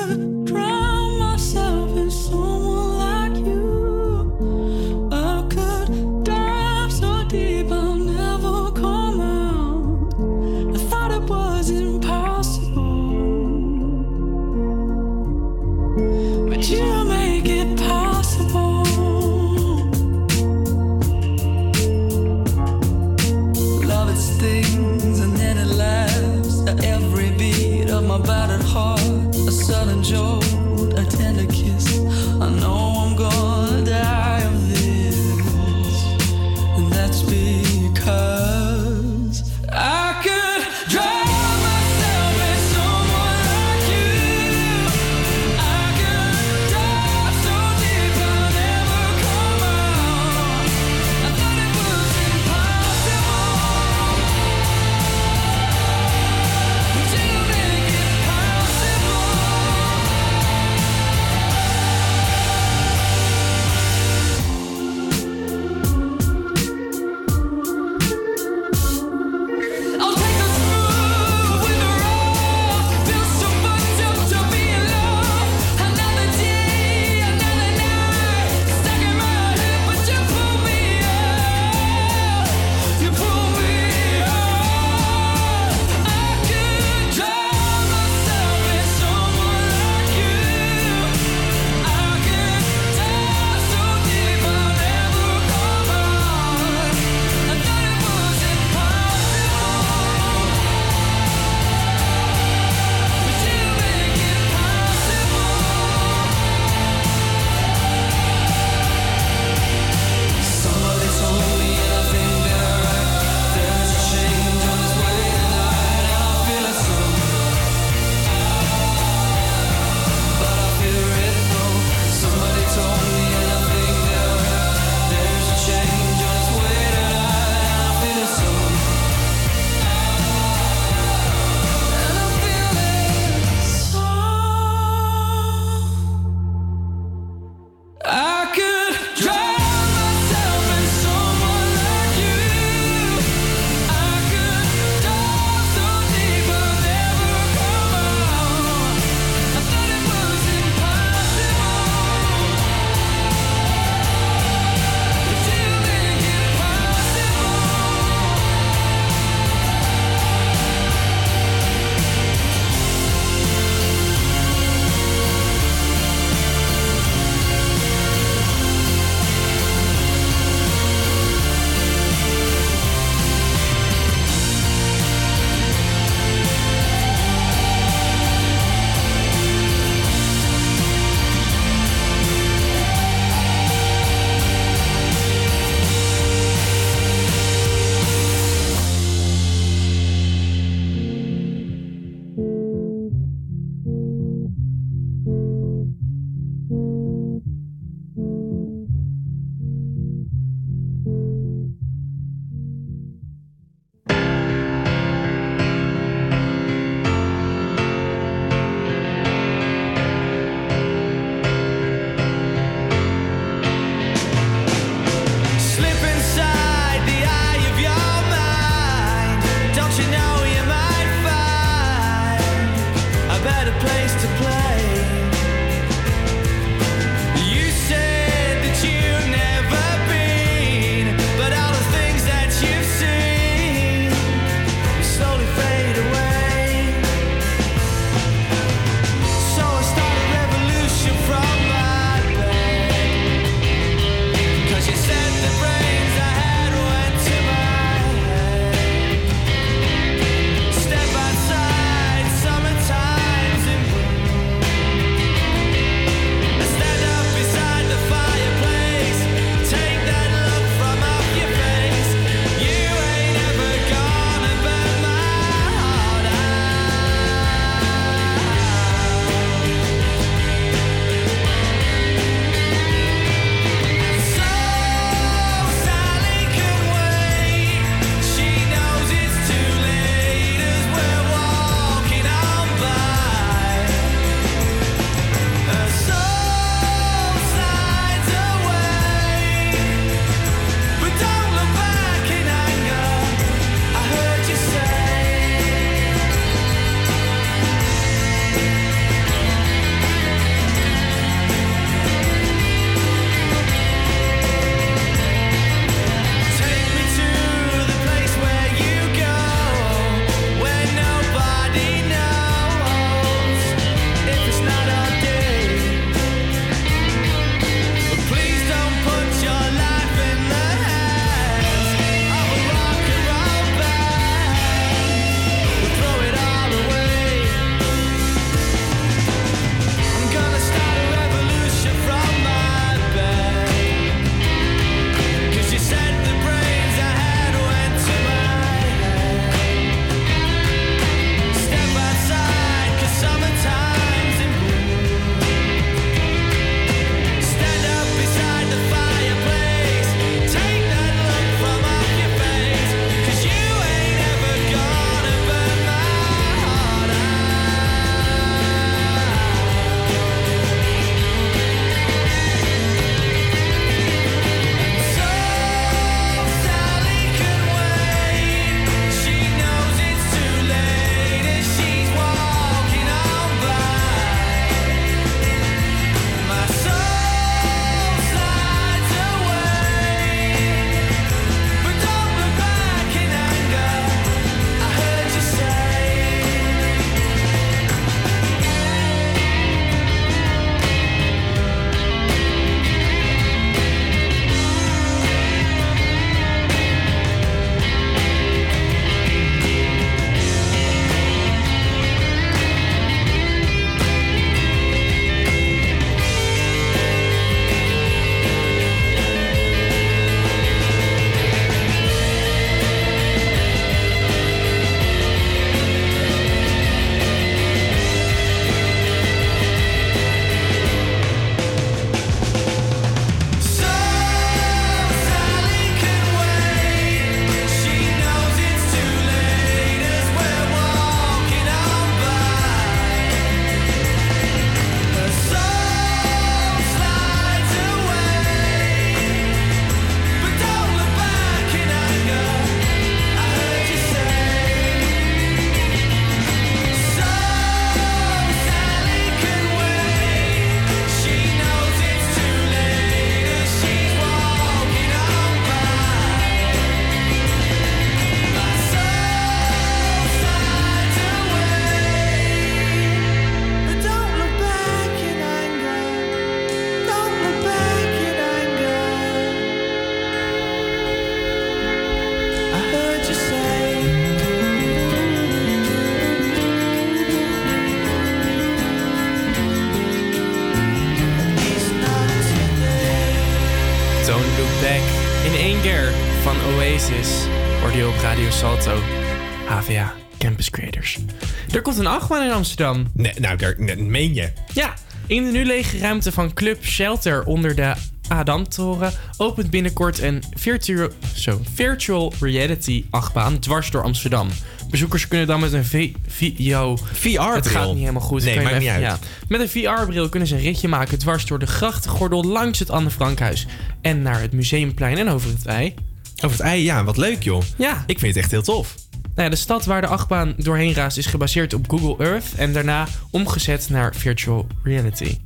[492.31, 493.07] In Amsterdam.
[493.13, 494.53] Nee, nou, daar nee, meen je.
[494.73, 494.95] Ja,
[495.27, 497.95] in de nu lege ruimte van Club Shelter onder de
[498.29, 504.49] Adamtoren opent binnenkort een virtual, zo, virtual reality achtbaan dwars door Amsterdam.
[504.91, 507.53] Bezoekers kunnen dan met een v, v, yo, VR-bril.
[507.53, 508.45] Het gaat niet helemaal goed.
[508.45, 509.19] Nee, maakt niet uit.
[509.49, 513.11] Met een VR-bril kunnen ze een ritje maken dwars door de grachtengordel langs het Anne
[513.11, 513.67] Frankhuis
[514.01, 515.95] en naar het Museumplein en over het ei.
[516.37, 517.63] Over het ei, ja, wat leuk joh.
[517.77, 518.05] Ja.
[518.07, 518.95] Ik vind het echt heel tof.
[519.35, 522.73] Nou ja, de stad waar de achtbaan doorheen raast is gebaseerd op Google Earth en
[522.73, 525.39] daarna omgezet naar virtual reality.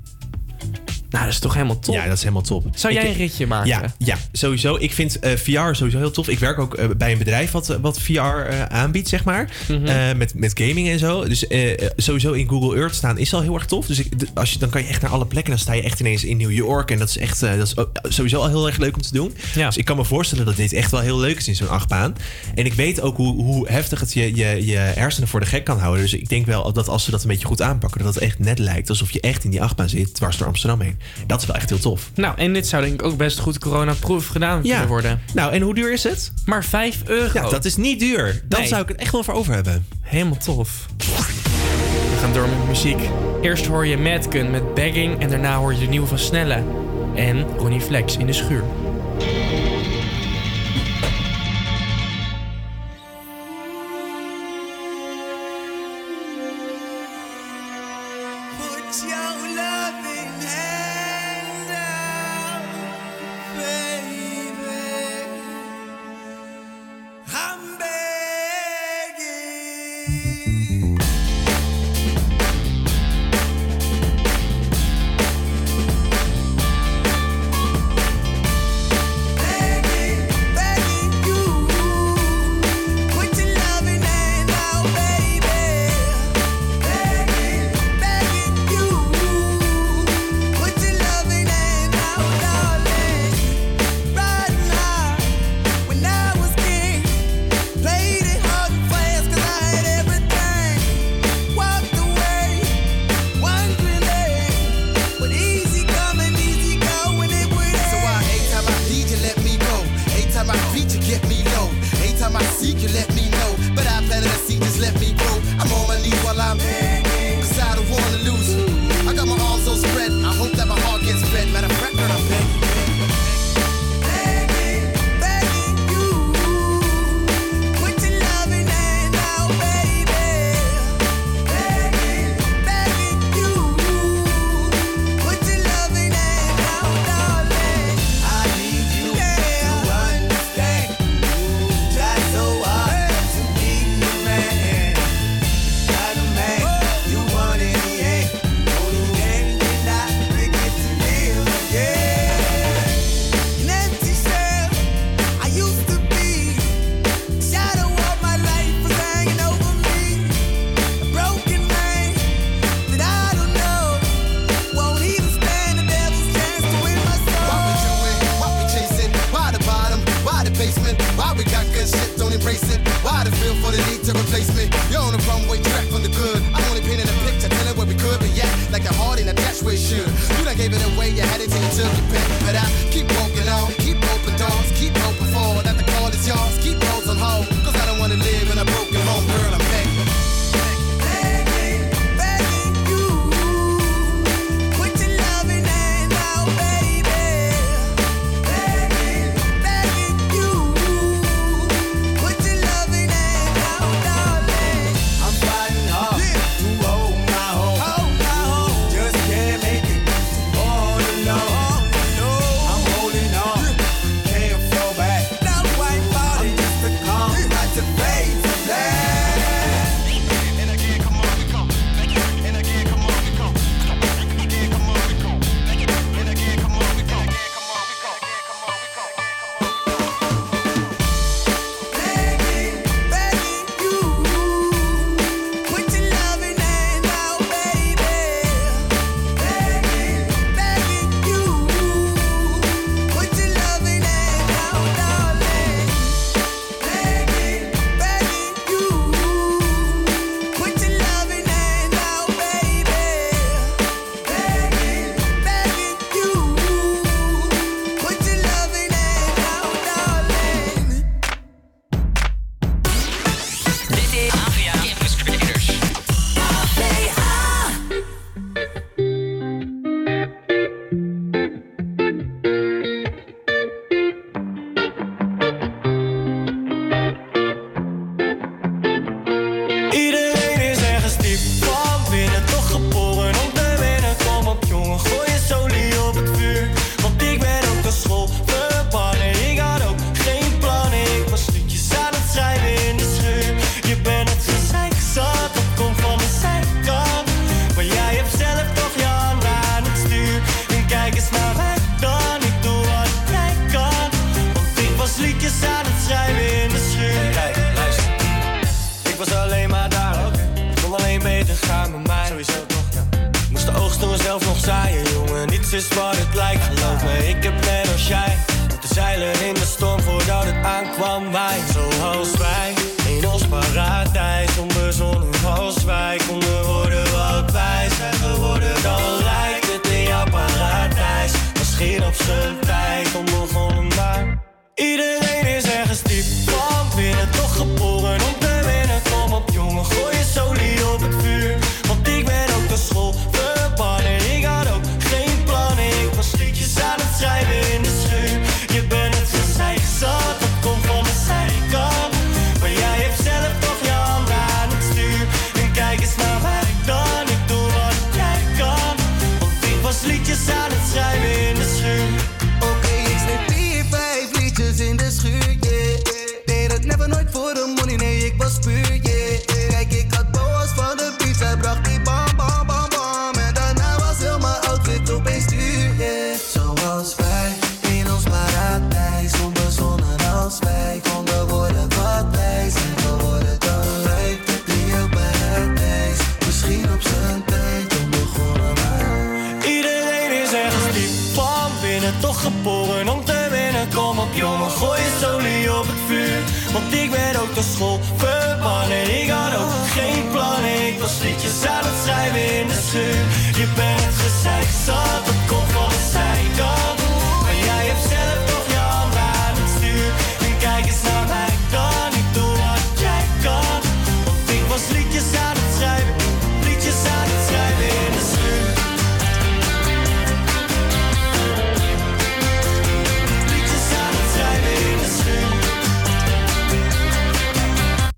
[1.11, 1.95] Nou, dat is toch helemaal top.
[1.95, 2.67] Ja, dat is helemaal top.
[2.75, 3.69] Zou jij Ik- een ritje maken?
[3.69, 4.77] Ja, ja sowieso.
[4.77, 6.29] Ik vind eh, VR sowieso heel tof.
[6.29, 9.51] Ik werk ook eh, bij een bedrijf wat, wat VR eh, aanbiedt, zeg maar.
[9.69, 10.17] Mhm.
[10.19, 11.25] Met, met gaming en zo.
[11.29, 11.45] Dus
[11.97, 13.87] sowieso in Google Earth staan is al heel erg tof.
[13.87, 15.51] Dus ik, als je, dan kan je echt naar alle plekken.
[15.53, 16.91] Dan sta je echt ineens in New York.
[16.91, 19.35] En dat is echt dat is sowieso al heel erg leuk om te doen.
[19.55, 22.17] Dus ik kan me voorstellen dat dit echt wel heel leuk is in zo'n achtbaan.
[22.55, 25.65] En ik weet ook hoe, hoe heftig het je, je, je hersenen voor de gek
[25.65, 26.03] kan houden.
[26.03, 28.39] Dus ik denk wel dat als ze dat een beetje goed aanpakken, dat het echt
[28.39, 30.98] net lijkt alsof je echt in die achtbaan zit, dwars door Amsterdam heen.
[31.27, 32.11] Dat is wel echt heel tof.
[32.15, 34.71] Nou, en dit zou denk ik ook best goed coronaproof gedaan Ja.
[34.71, 35.21] kunnen worden.
[35.35, 36.33] Nou, en hoe duur is het?
[36.45, 37.31] Maar 5 euro.
[37.43, 38.43] Ja, dat is niet duur.
[38.49, 38.69] Dan Nee.
[38.69, 39.87] zou ik het echt wel voor over hebben.
[40.01, 40.87] Helemaal tof.
[40.97, 43.01] We gaan door met muziek.
[43.43, 46.63] Eerst hoor je Madgun met Bagging en daarna hoor je de nieuwe van Snelle.
[47.15, 48.63] En Ronnie Flex in de schuur.